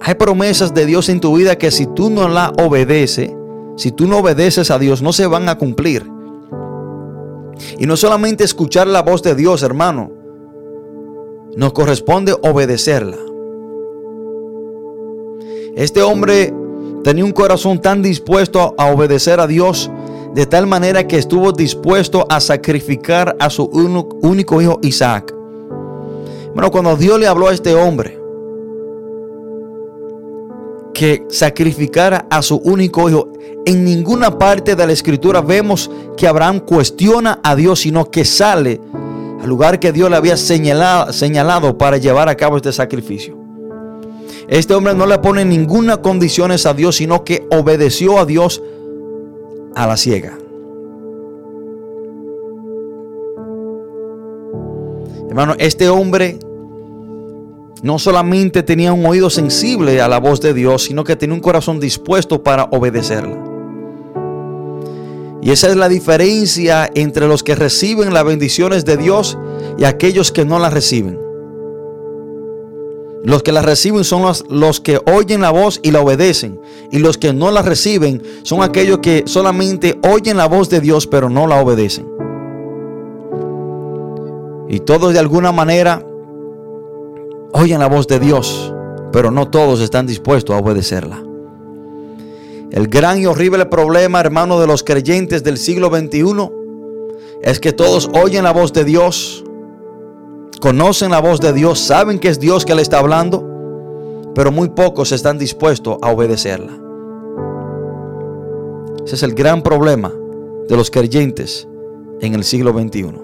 [0.06, 3.32] Hay promesas de Dios en tu vida que si tú no la obedeces,
[3.78, 6.06] si tú no obedeces a Dios, no se van a cumplir.
[7.80, 10.12] Y no solamente escuchar la voz de Dios, hermano,
[11.56, 13.16] nos corresponde obedecerla.
[15.78, 16.54] Este hombre
[17.06, 19.90] tenía un corazón tan dispuesto a obedecer a Dios
[20.36, 23.64] de tal manera que estuvo dispuesto a sacrificar a su
[24.22, 25.34] único hijo Isaac.
[26.54, 28.23] Bueno, cuando Dios le habló a este hombre
[30.94, 33.30] que sacrificara a su único hijo,
[33.66, 38.80] en ninguna parte de la escritura vemos que Abraham cuestiona a Dios, sino que sale
[39.42, 43.38] al lugar que Dios le había señalado, señalado para llevar a cabo este sacrificio.
[44.48, 48.62] Este hombre no le pone ninguna condiciones a Dios, sino que obedeció a Dios
[49.76, 50.38] a la ciega.
[55.30, 56.38] Hermano, este hombre
[57.84, 61.42] no solamente tenía un oído sensible a la voz de Dios, sino que tenía un
[61.42, 63.38] corazón dispuesto para obedecerla.
[65.42, 69.38] Y esa es la diferencia entre los que reciben las bendiciones de Dios
[69.78, 71.20] y aquellos que no las reciben.
[73.26, 76.62] Los que la reciben son los, los, que oyen la voz y la obedecen.
[76.90, 81.06] Y los que no la reciben son aquellos que solamente oyen la voz de Dios
[81.06, 82.08] pero no la obedecen.
[84.70, 86.06] Y todos de alguna manera
[87.54, 88.74] oyen la voz de Dios,
[89.12, 91.24] pero no todos están dispuestos a obedecerla.
[92.72, 96.50] El gran y horrible problema, hermano, de los creyentes del siglo XXI
[97.44, 99.46] es que todos oyen la voz de Dios,
[100.60, 104.70] conocen la voz de Dios, saben que es Dios que le está hablando, pero muy
[104.70, 106.74] pocos están dispuestos a obedecerla.
[109.06, 110.12] Ese es el gran problema
[110.68, 111.68] de los creyentes
[112.22, 113.23] en el siglo XXI.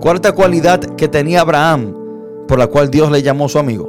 [0.00, 1.94] Cuarta cualidad que tenía Abraham,
[2.48, 3.88] por la cual Dios le llamó su amigo.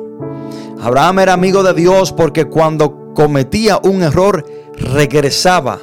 [0.82, 4.46] Abraham era amigo de Dios porque cuando cometía un error
[4.78, 5.80] regresaba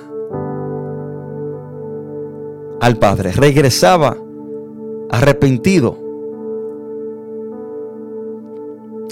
[2.81, 4.17] al Padre, regresaba
[5.11, 5.97] arrepentido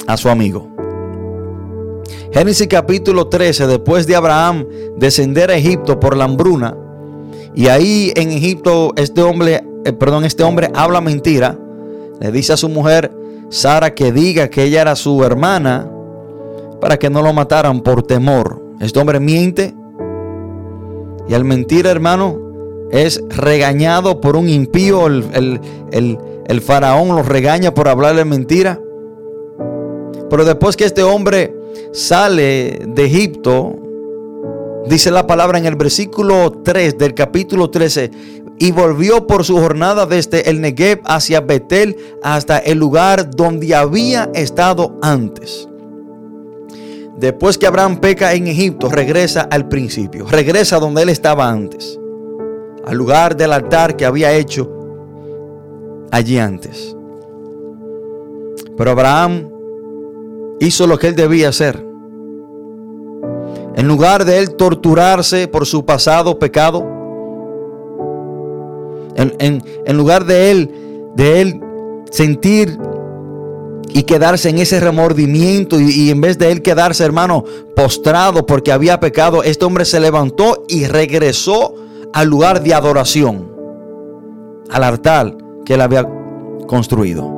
[0.07, 0.69] a su amigo.
[2.33, 6.77] Génesis capítulo 13, después de Abraham descender a Egipto por la hambruna,
[7.55, 11.59] y ahí en Egipto este hombre, eh, perdón, este hombre habla mentira,
[12.21, 13.13] le dice a su mujer
[13.49, 15.91] Sara que diga que ella era su hermana
[16.81, 18.63] para que no lo mataran por temor.
[18.81, 19.75] Este hombre miente
[21.29, 22.39] y al mentir, hermano,
[22.91, 25.07] es regañado por un impío.
[25.07, 28.81] El, faraón lo regaña por hablarle mentira.
[30.31, 31.55] Pero después que este hombre
[31.93, 33.75] sale de Egipto,
[34.89, 38.11] dice la palabra en el versículo 3 del capítulo 13,
[38.59, 44.31] y volvió por su jornada desde el Negev hacia Betel hasta el lugar donde había
[44.35, 45.69] estado antes.
[47.19, 51.99] Después que Abraham peca en Egipto, regresa al principio, regresa donde él estaba antes,
[52.85, 54.71] al lugar del altar que había hecho
[56.11, 56.95] allí antes.
[58.77, 59.49] Pero Abraham
[60.61, 61.85] hizo lo que él debía hacer.
[63.77, 66.96] En lugar de él torturarse por su pasado pecado,
[69.17, 70.71] en, lugar de él,
[71.15, 71.61] de él
[72.11, 72.79] sentir
[73.89, 77.45] y quedarse en ese remordimiento y, en vez de él quedarse, hermano,
[77.75, 81.75] postrado porque había pecado, este hombre se levantó y regresó
[82.13, 83.51] al lugar de adoración,
[84.71, 86.07] al altar que él había
[86.67, 87.35] construido.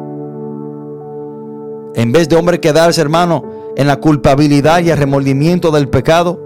[1.95, 3.45] En vez de hombre quedarse, hermano,
[3.77, 6.41] en la culpabilidad y el remordimiento del pecado,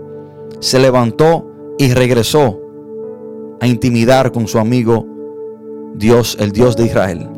[0.60, 1.46] se levantó
[1.78, 2.60] y regresó
[3.60, 5.06] a intimidar con su amigo
[5.94, 7.28] Dios, el Dios de Israel.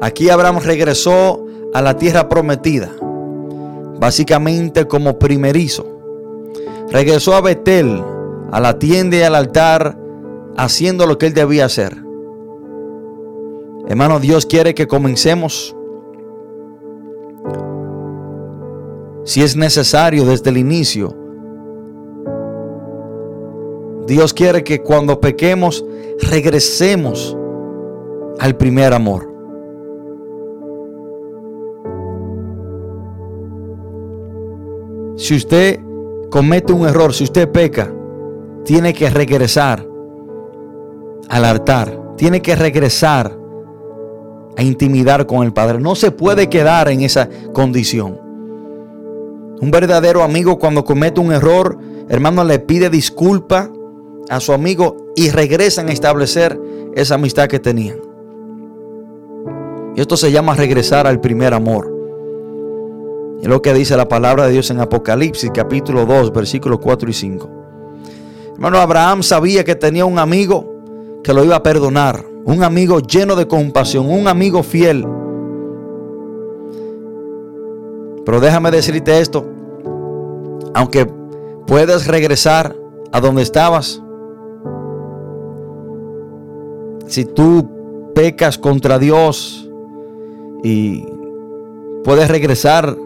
[0.00, 2.90] Aquí Abraham regresó a la tierra prometida,
[3.98, 5.86] básicamente como primerizo.
[6.90, 8.02] Regresó a Betel,
[8.50, 9.98] a la tienda y al altar,
[10.56, 11.96] haciendo lo que él debía hacer.
[13.88, 15.76] Hermano, Dios quiere que comencemos,
[19.24, 21.19] si es necesario, desde el inicio,
[24.06, 25.84] Dios quiere que cuando pequemos
[26.30, 27.36] regresemos
[28.38, 29.30] al primer amor.
[35.16, 35.80] Si usted
[36.30, 37.92] comete un error, si usted peca,
[38.64, 39.86] tiene que regresar
[41.28, 43.36] al altar, tiene que regresar
[44.56, 45.78] a intimidar con el Padre.
[45.78, 48.18] No se puede quedar en esa condición.
[49.60, 51.78] Un verdadero amigo cuando comete un error,
[52.08, 53.70] hermano, le pide disculpa
[54.30, 56.58] a su amigo y regresan a establecer
[56.94, 57.98] esa amistad que tenían.
[59.96, 61.92] Y esto se llama regresar al primer amor.
[63.42, 67.12] Es lo que dice la palabra de Dios en Apocalipsis capítulo 2 versículos 4 y
[67.12, 67.50] 5.
[68.54, 73.34] Hermano, Abraham sabía que tenía un amigo que lo iba a perdonar, un amigo lleno
[73.34, 75.04] de compasión, un amigo fiel.
[78.24, 79.44] Pero déjame decirte esto,
[80.72, 81.10] aunque
[81.66, 82.76] puedes regresar
[83.12, 84.02] a donde estabas,
[87.10, 87.68] si tú
[88.14, 89.68] pecas contra Dios
[90.62, 91.04] y
[92.04, 92.96] puedes regresar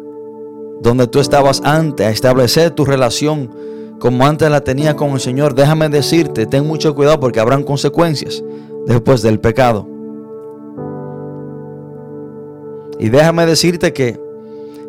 [0.82, 3.50] donde tú estabas antes, a establecer tu relación
[3.98, 8.44] como antes la tenía con el Señor, déjame decirte, ten mucho cuidado porque habrán consecuencias
[8.86, 9.88] después del pecado.
[12.98, 14.20] Y déjame decirte que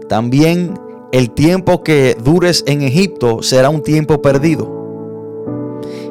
[0.09, 0.78] también
[1.13, 4.70] el tiempo que dures en Egipto será un tiempo perdido.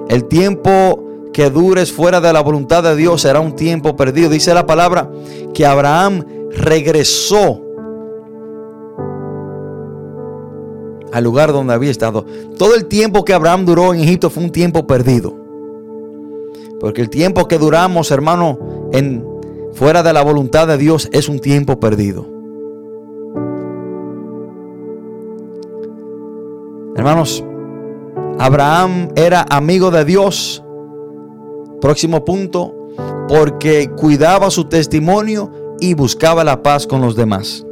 [0.09, 1.04] El tiempo
[1.35, 4.30] que dures fuera de la voluntad de Dios será un tiempo perdido.
[4.30, 5.11] Dice la palabra
[5.53, 7.61] que Abraham regresó
[11.12, 12.24] al lugar donde había estado.
[12.57, 15.35] Todo el tiempo que Abraham duró en Egipto fue un tiempo perdido.
[16.78, 19.26] Porque el tiempo que duramos, hermano, en
[19.72, 22.26] fuera de la voluntad de Dios es un tiempo perdido.
[26.97, 27.43] Hermanos,
[28.39, 30.64] Abraham era amigo de Dios
[31.85, 32.74] Próximo punto,
[33.28, 37.62] porque cuidaba su testimonio y buscaba la paz con los demás.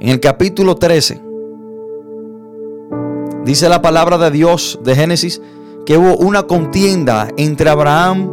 [0.00, 1.22] En el capítulo 13,
[3.44, 5.40] dice la palabra de Dios de Génesis
[5.86, 8.32] que hubo una contienda entre Abraham,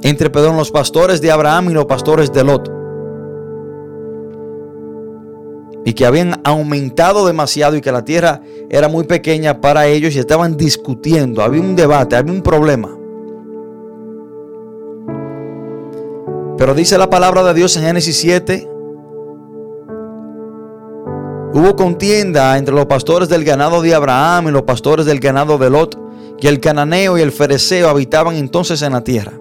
[0.00, 2.81] entre, perdón, los pastores de Abraham y los pastores de Lot
[5.84, 10.18] y que habían aumentado demasiado y que la tierra era muy pequeña para ellos y
[10.18, 12.96] estaban discutiendo, había un debate, había un problema.
[16.56, 18.68] Pero dice la palabra de Dios en Génesis 7,
[21.54, 25.70] hubo contienda entre los pastores del ganado de Abraham y los pastores del ganado de
[25.70, 25.98] Lot,
[26.38, 29.32] que el cananeo y el fereceo habitaban entonces en la tierra.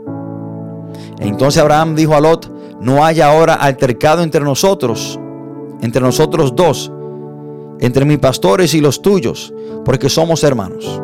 [1.19, 5.19] entonces Abraham dijo a Lot, no haya ahora altercado entre nosotros
[5.81, 6.91] entre nosotros dos,
[7.79, 9.53] entre mis pastores y los tuyos,
[9.83, 11.01] porque somos hermanos.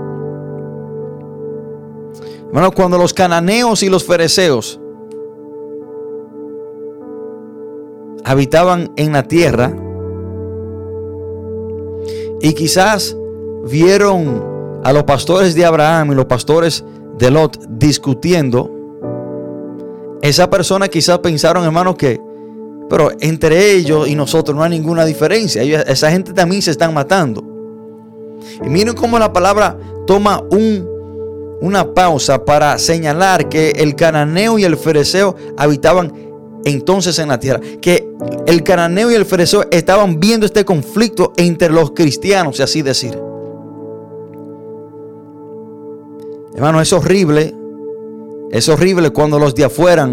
[2.47, 4.79] Hermano, cuando los cananeos y los fereceos
[8.23, 9.75] habitaban en la tierra
[12.41, 13.17] y quizás
[13.69, 16.85] vieron a los pastores de Abraham y los pastores
[17.17, 18.71] de Lot discutiendo,
[20.21, 22.21] esa persona quizás pensaron, hermano, que
[22.89, 25.61] pero entre ellos y nosotros no hay ninguna diferencia.
[25.83, 27.43] esa gente también se están matando.
[28.63, 30.87] Y miren cómo la palabra toma un,
[31.61, 36.13] una pausa para señalar que el cananeo y el fereceo habitaban
[36.63, 37.59] entonces en la tierra.
[37.81, 38.07] Que
[38.45, 43.19] el cananeo y el fereceo estaban viendo este conflicto entre los cristianos, y así decir.
[46.55, 47.53] Hermano, es horrible.
[48.51, 50.09] Es horrible cuando los de afuera,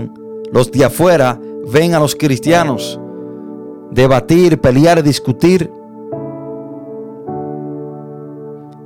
[0.50, 1.40] los de afuera
[1.70, 3.00] ven a los cristianos
[3.90, 5.70] debatir, pelear, discutir.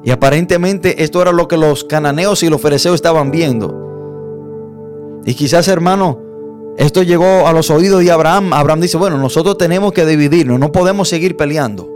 [0.05, 5.21] Y aparentemente esto era lo que los cananeos y los fereceos estaban viendo.
[5.25, 6.19] Y quizás, hermano,
[6.77, 8.53] esto llegó a los oídos de Abraham.
[8.53, 11.89] Abraham dice, bueno, nosotros tenemos que dividirnos, no podemos seguir peleando.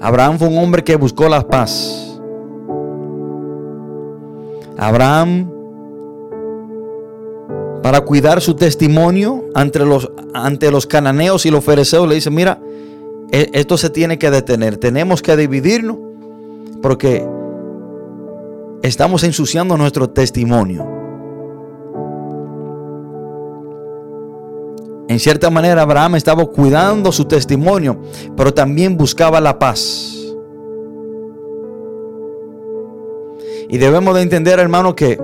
[0.00, 2.20] Abraham fue un hombre que buscó la paz.
[4.76, 5.50] Abraham,
[7.82, 12.60] para cuidar su testimonio ante los, ante los cananeos y los fereceos, le dice, mira,
[13.32, 15.98] e, esto se tiene que detener, tenemos que dividirnos
[16.82, 17.26] porque
[18.82, 20.96] estamos ensuciando nuestro testimonio.
[25.08, 28.00] En cierta manera Abraham estaba cuidando su testimonio,
[28.36, 30.12] pero también buscaba la paz.
[33.68, 35.18] Y debemos de entender, hermano, que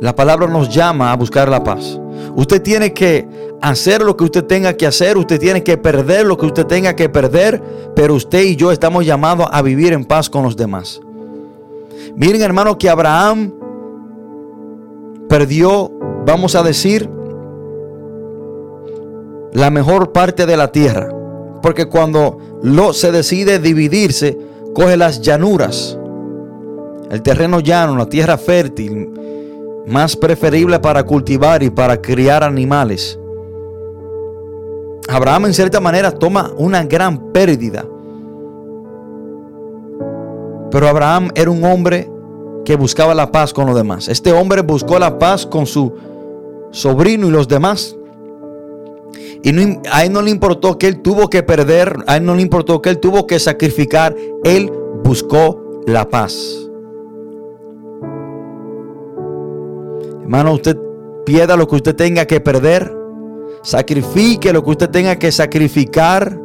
[0.00, 2.00] la palabra nos llama a buscar la paz.
[2.34, 3.28] Usted tiene que
[3.60, 6.96] hacer lo que usted tenga que hacer, usted tiene que perder lo que usted tenga
[6.96, 7.62] que perder,
[7.94, 11.00] pero usted y yo estamos llamados a vivir en paz con los demás.
[12.16, 13.52] Miren hermano que Abraham
[15.28, 15.92] perdió,
[16.26, 17.08] vamos a decir,
[19.52, 21.14] la mejor parte de la tierra.
[21.62, 24.38] Porque cuando lo se decide dividirse,
[24.74, 25.98] coge las llanuras,
[27.10, 29.12] el terreno llano, la tierra fértil,
[29.86, 33.18] más preferible para cultivar y para criar animales.
[35.08, 37.84] Abraham en cierta manera toma una gran pérdida.
[40.70, 42.08] Pero Abraham era un hombre
[42.64, 44.08] que buscaba la paz con los demás.
[44.08, 45.92] Este hombre buscó la paz con su
[46.70, 47.96] sobrino y los demás.
[49.42, 49.50] Y
[49.90, 52.80] a él no le importó que él tuvo que perder, a él no le importó
[52.80, 54.14] que él tuvo que sacrificar,
[54.44, 54.70] él
[55.02, 56.69] buscó la paz.
[60.32, 60.78] Hermano, usted
[61.26, 62.96] pierda lo que usted tenga que perder,
[63.64, 66.40] sacrifique lo que usted tenga que sacrificar,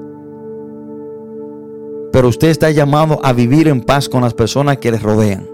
[2.11, 5.47] pero usted está llamado a vivir en paz con las personas que le rodean.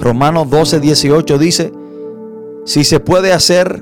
[0.00, 1.72] Romanos 12, 18 dice,
[2.64, 3.80] si se puede hacer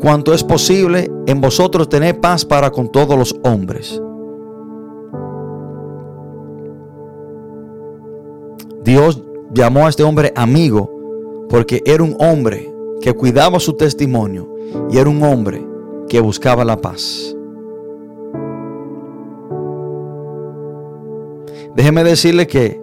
[0.00, 4.00] cuanto es posible en vosotros tener paz para con todos los hombres.
[8.84, 9.20] Dios
[9.52, 10.91] llamó a este hombre amigo
[11.52, 12.72] porque era un hombre
[13.02, 14.48] que cuidaba su testimonio
[14.90, 15.62] y era un hombre
[16.08, 17.36] que buscaba la paz.
[21.76, 22.80] Déjeme decirle que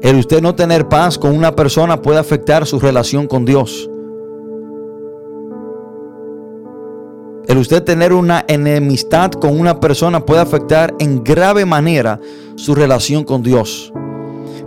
[0.00, 3.90] el usted no tener paz con una persona puede afectar su relación con Dios.
[7.46, 12.18] El usted tener una enemistad con una persona puede afectar en grave manera
[12.56, 13.92] su relación con Dios.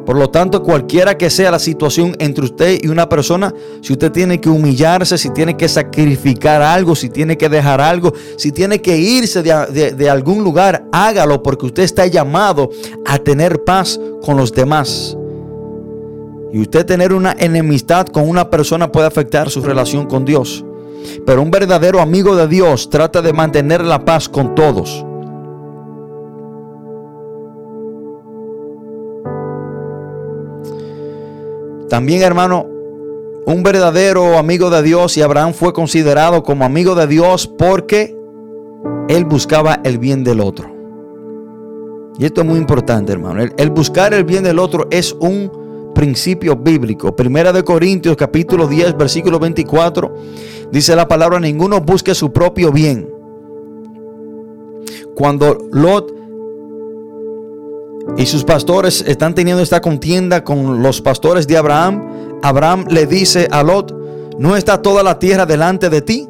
[0.06, 3.52] Por lo tanto, cualquiera que sea la situación entre usted y una persona,
[3.82, 8.14] si usted tiene que humillarse, si tiene que sacrificar algo, si tiene que dejar algo,
[8.38, 12.70] si tiene que irse de, de algún lugar, hágalo porque usted está llamado
[13.06, 15.18] a tener paz con los demás.
[16.54, 20.64] Y usted tener una enemistad con una persona puede afectar su relación con Dios.
[21.26, 25.04] Pero un verdadero amigo de Dios trata de mantener la paz con todos.
[31.90, 32.68] También, hermano,
[33.46, 38.16] un verdadero amigo de Dios y Abraham fue considerado como amigo de Dios porque
[39.08, 40.74] él buscaba el bien del otro.
[42.18, 43.44] Y esto es muy importante, hermano.
[43.58, 45.52] el buscar el bien del otro es un
[45.96, 47.16] principio bíblico.
[47.16, 50.14] Primera de Corintios capítulo 10 versículo 24
[50.72, 53.10] dice la palabra, ninguno busque su propio bien.
[55.16, 56.15] Cuando Lot
[58.18, 63.48] y sus pastores están teniendo esta contienda con los pastores de Abraham, Abraham le dice
[63.52, 63.94] a Lot,
[64.38, 66.28] ¿no está toda la tierra delante de ti?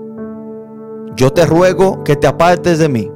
[1.15, 3.11] Yo te ruego que te apartes de mí.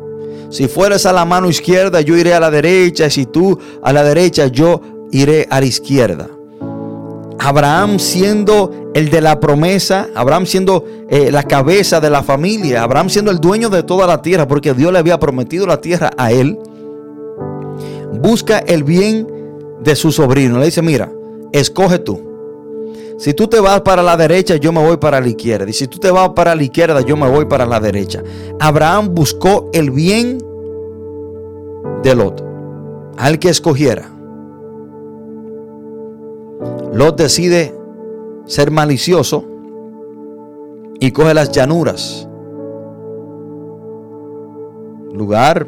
[0.50, 3.08] Si fueres a la mano izquierda, yo iré a la derecha.
[3.08, 4.82] Y si tú a la derecha, yo
[5.12, 6.28] iré a la izquierda.
[7.40, 13.10] Abraham siendo el de la promesa, Abraham siendo eh, la cabeza de la familia, Abraham
[13.10, 16.32] siendo el dueño de toda la tierra, porque Dios le había prometido la tierra a
[16.32, 16.60] él,
[18.22, 19.28] busca el bien
[19.82, 20.60] de su sobrino.
[20.60, 21.12] Le dice, mira,
[21.52, 22.30] escoge tú.
[23.18, 25.70] Si tú te vas para la derecha, yo me voy para la izquierda.
[25.70, 28.24] Y si tú te vas para la izquierda, yo me voy para la derecha.
[28.60, 30.38] Abraham buscó el bien
[32.02, 32.42] de Lot,
[33.18, 34.10] al que escogiera.
[36.94, 37.76] Lot decide
[38.46, 39.44] ser malicioso
[41.00, 42.26] y coge las llanuras.
[45.14, 45.68] Lugar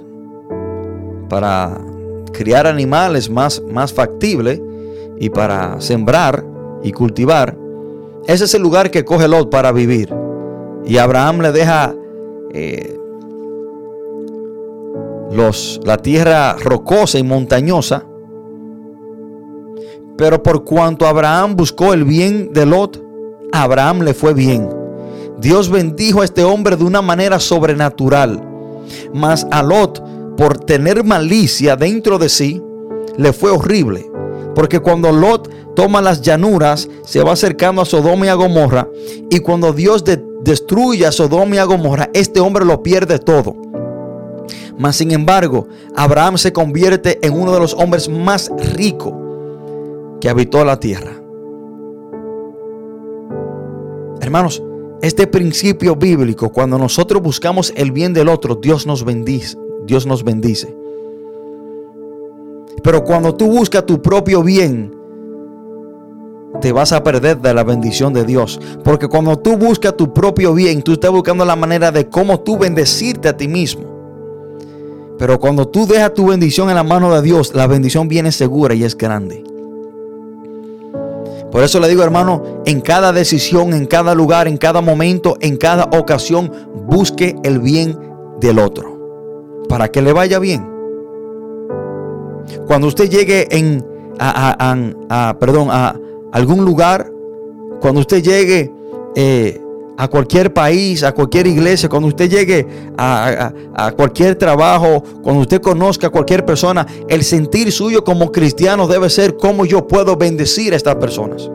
[1.28, 1.91] para
[2.32, 4.62] criar animales más, más factible
[5.18, 6.46] y para sembrar
[6.84, 7.58] y cultivar.
[8.28, 10.14] Ese es el lugar que coge Lot para vivir.
[10.86, 11.96] Y Abraham le deja
[12.54, 12.98] eh,
[15.32, 18.06] los, la tierra rocosa y montañosa.
[20.18, 23.04] Pero por cuanto Abraham buscó el bien de Lot,
[23.52, 24.70] Abraham le fue bien.
[25.40, 28.42] Dios bendijo a este hombre de una manera sobrenatural.
[29.14, 30.02] Mas a Lot,
[30.38, 32.62] por tener malicia dentro de sí,
[33.18, 34.10] le fue horrible.
[34.56, 38.90] Porque cuando Lot toma las llanuras, se va acercando a Sodoma y a Gomorra.
[39.30, 40.04] Y cuando Dios
[40.44, 43.56] destruye a Sodoma y a Gomorra, este hombre lo pierde todo.
[44.78, 49.14] Mas sin embargo, Abraham se convierte en uno de los hombres más ricos
[50.20, 51.12] que habitó la tierra.
[54.22, 54.62] Hermanos,
[55.02, 59.58] este principio bíblico, cuando nosotros buscamos el bien del otro, Dios nos bendice.
[59.86, 60.76] Dios nos bendice.
[62.84, 64.94] Pero cuando tú buscas tu propio bien,
[66.60, 68.60] te vas a perder de la bendición de Dios.
[68.84, 72.58] Porque cuando tú buscas tu propio bien, tú estás buscando la manera de cómo tú
[72.58, 73.84] bendecirte a ti mismo.
[75.18, 78.74] Pero cuando tú dejas tu bendición en la mano de Dios, la bendición viene segura
[78.74, 79.44] y es grande.
[81.52, 85.58] Por eso le digo, hermano, en cada decisión, en cada lugar, en cada momento, en
[85.58, 86.52] cada ocasión,
[86.88, 87.98] busque el bien
[88.40, 88.91] del otro.
[89.70, 90.68] Para que le vaya bien.
[92.68, 93.86] Cuando usted llegue en,
[94.20, 95.99] a, perdón, a
[96.32, 97.12] algún lugar,
[97.80, 98.72] cuando usted llegue
[99.16, 99.59] eh,
[99.97, 102.66] a cualquier país, a cualquier iglesia, cuando usted llegue
[102.97, 108.88] a, a, cualquier trabajo, cuando usted conozca a cualquier persona, el sentir suyo como cristiano
[108.88, 111.49] debe ser cómo yo puedo bendecir a estas personas.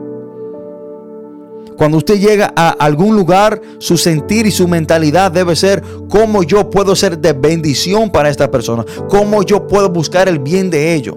[1.77, 6.71] Cuando usted llega a algún lugar, su sentir y su mentalidad debe ser cómo yo
[6.71, 11.17] puedo ser de bendición para esta persona, cómo yo puedo buscar el bien de ellos.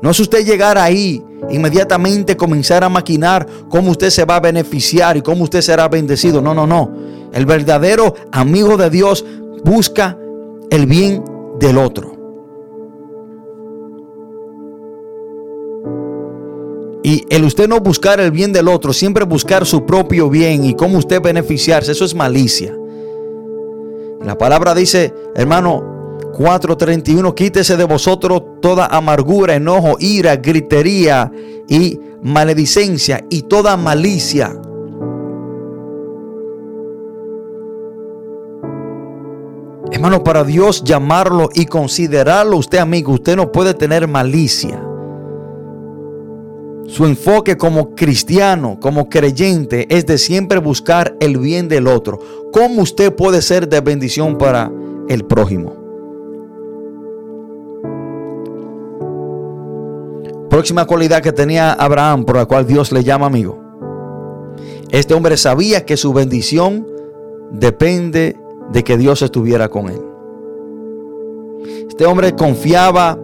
[0.00, 5.16] No es usted llegar ahí, inmediatamente comenzar a maquinar cómo usted se va a beneficiar
[5.16, 6.40] y cómo usted será bendecido.
[6.40, 6.90] No, no, no.
[7.32, 9.24] El verdadero amigo de Dios
[9.64, 10.18] busca
[10.70, 11.22] el bien
[11.60, 12.11] del otro.
[17.04, 20.74] Y el usted no buscar el bien del otro, siempre buscar su propio bien y
[20.74, 22.76] cómo usted beneficiarse, eso es malicia.
[24.24, 31.32] La palabra dice, hermano 4:31, quítese de vosotros toda amargura, enojo, ira, gritería
[31.68, 34.56] y maledicencia y toda malicia.
[39.90, 44.91] Hermano, para Dios llamarlo y considerarlo usted amigo, usted no puede tener malicia.
[46.86, 52.18] Su enfoque como cristiano, como creyente, es de siempre buscar el bien del otro.
[52.52, 54.70] ¿Cómo usted puede ser de bendición para
[55.08, 55.76] el prójimo?
[60.50, 63.58] Próxima cualidad que tenía Abraham, por la cual Dios le llama amigo.
[64.90, 66.86] Este hombre sabía que su bendición
[67.50, 68.36] depende
[68.70, 70.02] de que Dios estuviera con él.
[71.88, 73.18] Este hombre confiaba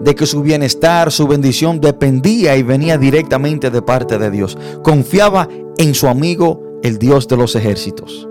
[0.00, 4.56] de que su bienestar, su bendición dependía y venía directamente de parte de Dios.
[4.82, 8.26] Confiaba en su amigo, el Dios de los ejércitos.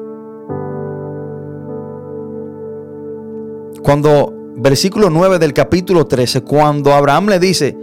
[3.83, 7.77] Cuando, versículo 9 del capítulo 13, cuando Abraham le dice,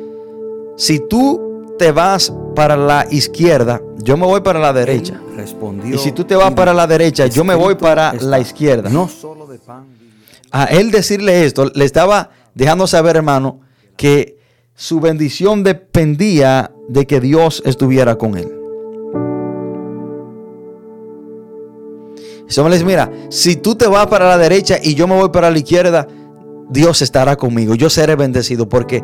[0.77, 5.21] si tú te vas para la izquierda, yo me voy para la derecha.
[5.85, 8.91] y si tú te vas para la derecha, yo me voy para la izquierda.
[8.91, 9.87] No solo de pan.
[10.51, 13.61] A él decirle esto, le estaba dejando saber, hermano,
[13.97, 14.37] que
[14.75, 18.53] su bendición dependía de que Dios estuviera con él.
[22.57, 25.51] Me dice, mira, si tú te vas para la derecha y yo me voy para
[25.51, 26.07] la izquierda,
[26.71, 27.75] Dios estará conmigo.
[27.75, 29.03] Yo seré bendecido porque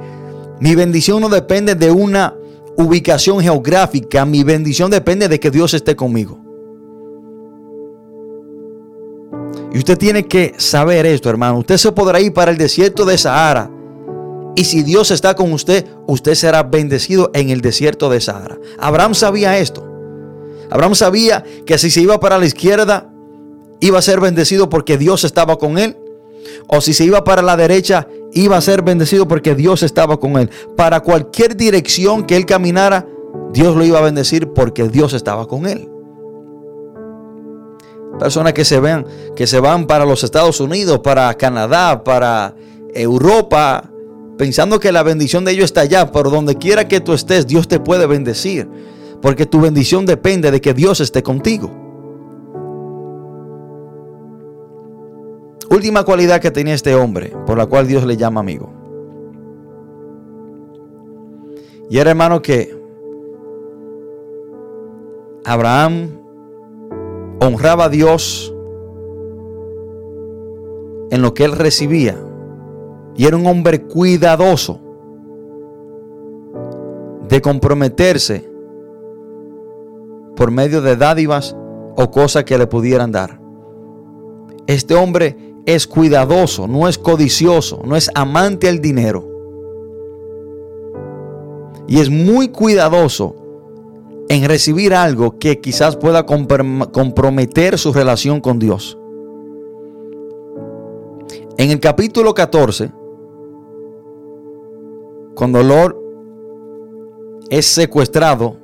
[0.60, 2.36] mi bendición no depende de una
[2.76, 4.24] ubicación geográfica.
[4.24, 6.38] Mi bendición depende de que Dios esté conmigo.
[9.72, 11.58] Y usted tiene que saber esto, hermano.
[11.58, 13.70] Usted se podrá ir para el desierto de Sahara
[14.54, 18.58] y si Dios está con usted, usted será bendecido en el desierto de Sahara.
[18.78, 19.88] Abraham sabía esto.
[20.70, 23.10] Abraham sabía que si se iba para la izquierda,
[23.80, 25.96] iba a ser bendecido porque Dios estaba con él.
[26.66, 30.36] O si se iba para la derecha, iba a ser bendecido porque Dios estaba con
[30.36, 30.50] él.
[30.76, 33.06] Para cualquier dirección que él caminara,
[33.52, 35.88] Dios lo iba a bendecir porque Dios estaba con él.
[38.18, 42.54] Personas que se vean, que se van para los Estados Unidos, para Canadá, para
[42.94, 43.91] Europa,
[44.42, 47.68] pensando que la bendición de ellos está allá, pero donde quiera que tú estés, Dios
[47.68, 48.68] te puede bendecir,
[49.20, 51.70] porque tu bendición depende de que Dios esté contigo.
[55.70, 58.72] Última cualidad que tenía este hombre, por la cual Dios le llama amigo.
[61.88, 62.76] Y era hermano que
[65.44, 66.18] Abraham
[67.38, 68.52] honraba a Dios
[71.12, 72.18] en lo que él recibía.
[73.16, 74.80] Y era un hombre cuidadoso
[77.28, 78.48] de comprometerse
[80.36, 81.56] por medio de dádivas
[81.96, 83.40] o cosas que le pudieran dar.
[84.66, 85.36] Este hombre
[85.66, 89.28] es cuidadoso, no es codicioso, no es amante al dinero.
[91.86, 93.36] Y es muy cuidadoso
[94.28, 98.98] en recibir algo que quizás pueda comprometer su relación con Dios.
[101.58, 102.90] En el capítulo 14,
[105.34, 105.96] cuando Lord
[107.50, 108.56] es secuestrado,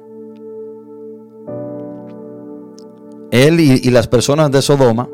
[3.30, 5.08] él y, las personas de Sodoma,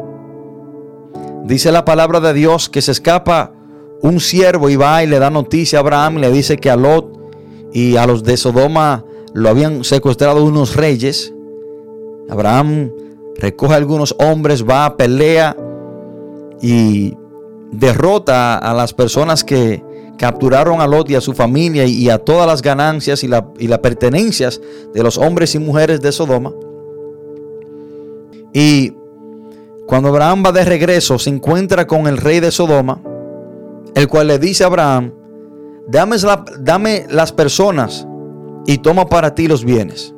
[1.44, 3.52] dice la palabra de Dios que se escapa
[4.02, 6.76] un siervo y va y le da noticia a Abraham y le dice que a
[6.76, 7.18] Lot
[7.72, 11.34] y a los de Sodoma lo habían secuestrado unos reyes.
[12.28, 12.92] Abraham
[13.36, 15.56] recoge a algunos hombres, va a pelea
[16.62, 17.16] y
[17.72, 19.82] derrota a las personas que,
[20.18, 24.60] capturaron a Lot y a su familia y a todas las ganancias y, las pertenencias
[24.92, 26.52] de los hombres y mujeres de Sodoma.
[28.52, 28.92] Y
[29.86, 33.00] cuando Abraham va de regreso, se encuentra con el rey de Sodoma,
[33.94, 35.12] el cual le dice a Abraham,
[35.88, 36.16] dame,
[36.60, 38.06] dame las personas
[38.66, 40.14] y toma para ti los bienes.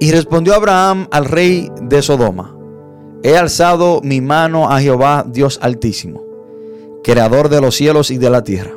[0.00, 2.56] Y respondió Abraham al rey de Sodoma,
[3.22, 6.22] he alzado mi mano a Jehová Dios altísimo,
[7.04, 8.76] creador de los cielos y de la tierra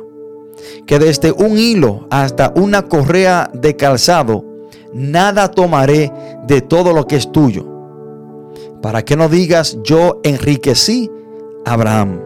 [0.86, 4.44] que desde un hilo hasta una correa de calzado,
[4.92, 6.12] nada tomaré
[6.46, 7.66] de todo lo que es tuyo.
[8.82, 11.10] Para que no digas, yo enriquecí
[11.64, 12.20] a Abraham.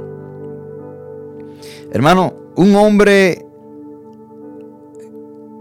[1.91, 3.45] Hermano, un hombre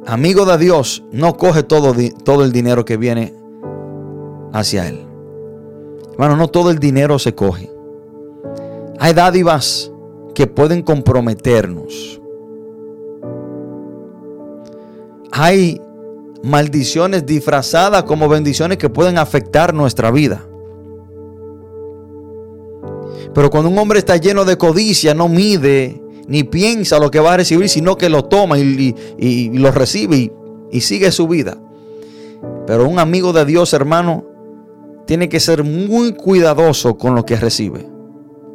[0.05, 1.93] amigo de Dios no coge todo,
[2.23, 3.33] todo el dinero que viene
[4.51, 5.05] hacia él.
[6.13, 7.71] Hermano, no todo el dinero se coge.
[8.99, 9.91] Hay dádivas
[10.35, 12.21] que pueden comprometernos.
[15.35, 15.81] Hay
[16.43, 20.45] maldiciones disfrazadas como bendiciones que pueden afectar nuestra vida.
[23.33, 27.33] Pero cuando un hombre está lleno de codicia, no mide ni piensa lo que va
[27.33, 30.31] a recibir, sino que lo toma y, lo recibe y,
[30.71, 31.57] y sigue su vida.
[32.67, 34.23] Pero un amigo de Dios, hermano,
[35.07, 37.89] tiene que ser muy cuidadoso con lo que recibe,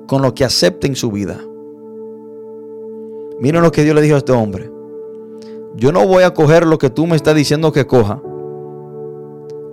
[0.07, 1.41] con lo que acepta en su vida.
[3.41, 4.78] Miren lo que Dios le dijo a este hombre
[5.79, 8.21] yo no voy a coger lo que tú me estás diciendo que coja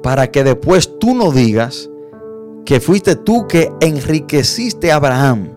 [0.03, 1.89] para que después tú no digas
[2.63, 5.49] que fuiste tú que enriqueciste a Abraham.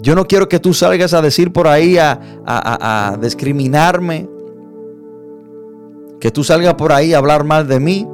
[0.00, 4.28] Yo no quiero que tú salgas a decir por ahí a, a, discriminarme,
[6.20, 8.06] que tú salgas por ahí a hablar mal de mí,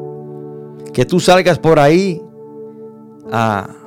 [0.93, 2.23] que tú salgas por ahí
[3.33, 3.78] a,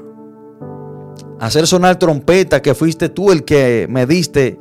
[1.41, 4.59] hacer sonar trompeta que fuiste tú el que me diste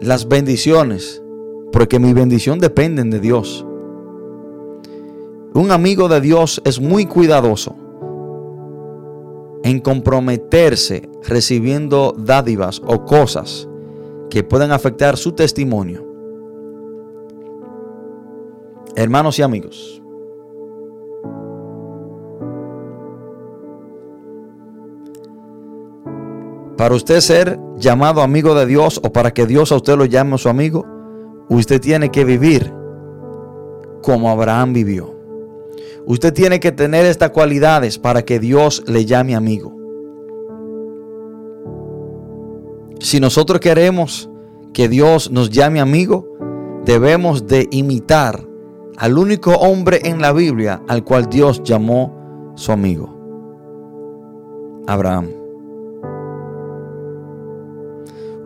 [0.00, 1.22] las bendiciones,
[1.72, 3.64] porque mi bendición dependen de Dios.
[5.54, 7.74] Un amigo de Dios es muy cuidadoso
[9.62, 13.66] en comprometerse recibiendo dádivas o cosas
[14.28, 16.04] que puedan afectar su testimonio.
[18.94, 20.02] Hermanos y amigos,
[26.76, 30.38] Para usted ser llamado amigo de Dios o para que Dios a usted lo llame
[30.38, 30.84] su amigo,
[31.48, 32.72] usted tiene que vivir
[34.02, 35.14] como Abraham vivió.
[36.06, 39.74] Usted tiene que tener estas cualidades para que Dios le llame amigo.
[43.00, 44.28] Si nosotros queremos
[44.72, 46.26] que Dios nos llame amigo,
[46.84, 48.46] debemos de imitar
[48.96, 53.14] al único hombre en la Biblia al cual Dios llamó su amigo,
[54.86, 55.33] Abraham.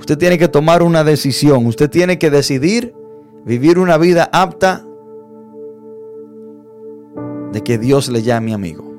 [0.09, 1.67] Usted tiene que tomar una decisión.
[1.67, 2.95] Usted tiene que decidir
[3.45, 4.83] vivir una vida apta
[7.53, 8.91] de que Dios le llame amigo.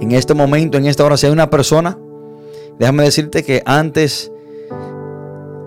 [0.00, 1.98] En este momento, en esta hora, si hay una persona
[2.78, 4.30] Déjame decirte que antes,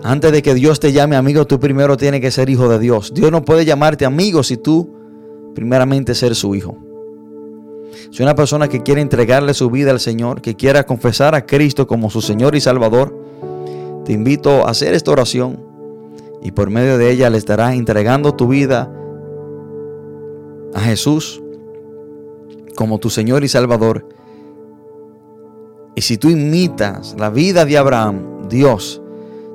[0.02, 3.12] antes de que Dios te llame amigo, tú primero tienes que ser hijo de Dios.
[3.12, 4.90] Dios no puede llamarte amigo si tú
[5.54, 6.78] primeramente ser su hijo.
[8.10, 11.86] Si una persona que quiere entregarle su vida al Señor, que quiera confesar a Cristo
[11.86, 13.16] como su Señor y Salvador,
[14.04, 15.60] te invito a hacer esta oración
[16.42, 18.92] y por medio de ella le estarás entregando tu vida
[20.74, 21.42] a Jesús
[22.74, 24.08] como tu Señor y Salvador.
[25.94, 29.02] Y si tú imitas la vida de Abraham, Dios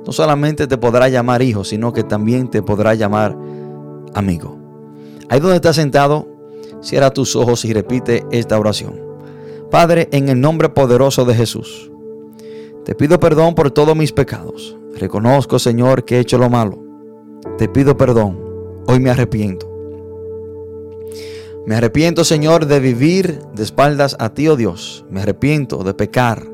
[0.06, 3.36] no solamente te podrá llamar hijo, sino que también te podrá llamar
[4.14, 4.56] amigo.
[5.28, 6.26] Ahí donde estás sentado,
[6.80, 9.00] cierra tus ojos y repite esta oración.
[9.70, 11.90] Padre, en el nombre poderoso de Jesús,
[12.84, 14.76] te pido perdón por todos mis pecados.
[14.96, 16.82] Reconozco, Señor, que he hecho lo malo.
[17.58, 18.38] Te pido perdón.
[18.86, 19.70] Hoy me arrepiento.
[21.66, 25.04] Me arrepiento, Señor, de vivir de espaldas a ti, oh Dios.
[25.10, 26.48] Me arrepiento de pecar.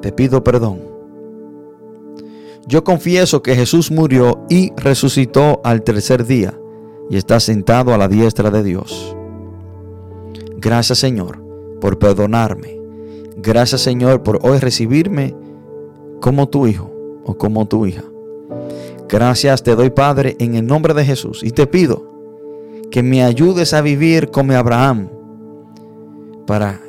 [0.00, 0.80] Te pido perdón.
[2.66, 6.58] Yo confieso que Jesús murió y resucitó al tercer día
[7.12, 9.14] y está sentado a la diestra de Dios.
[10.56, 11.44] Gracias, Señor,
[11.78, 12.80] por perdonarme.
[13.36, 15.36] Gracias, Señor, por hoy recibirme
[16.22, 16.90] como tu hijo
[17.26, 18.02] o como tu hija.
[19.10, 22.10] Gracias te doy, Padre, en el nombre de Jesús y te pido
[22.90, 25.10] que me ayudes a vivir como Abraham,
[26.46, 26.80] para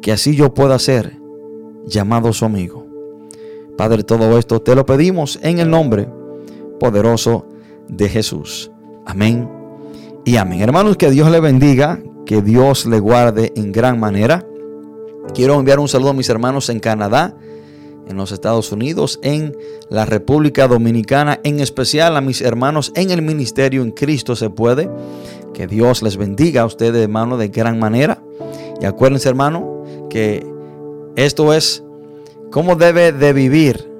[0.00, 1.18] que así yo pueda ser
[1.86, 2.86] llamado su amigo.
[3.76, 6.08] Padre, todo esto te lo pedimos en el nombre
[6.78, 7.46] poderoso
[7.88, 8.70] de Jesús.
[9.04, 9.61] Amén
[10.24, 10.60] y amén.
[10.60, 14.46] Hermanos, que Dios le bendiga, que Dios le guarde en gran manera.
[15.34, 17.36] Quiero enviar un saludo a mis hermanos en Canadá,
[18.08, 19.56] en los Estados Unidos, en
[19.88, 24.90] la República Dominicana, en especial a mis hermanos en el ministerio en Cristo se puede.
[25.54, 28.22] Que Dios les bendiga a ustedes, hermano, de gran manera.
[28.80, 30.46] Y acuérdense, hermano, que
[31.16, 31.84] esto es
[32.50, 33.90] cómo debe de vivir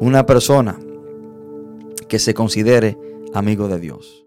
[0.00, 0.78] una persona
[2.08, 2.98] que se considere
[3.34, 4.21] amigo de Dios.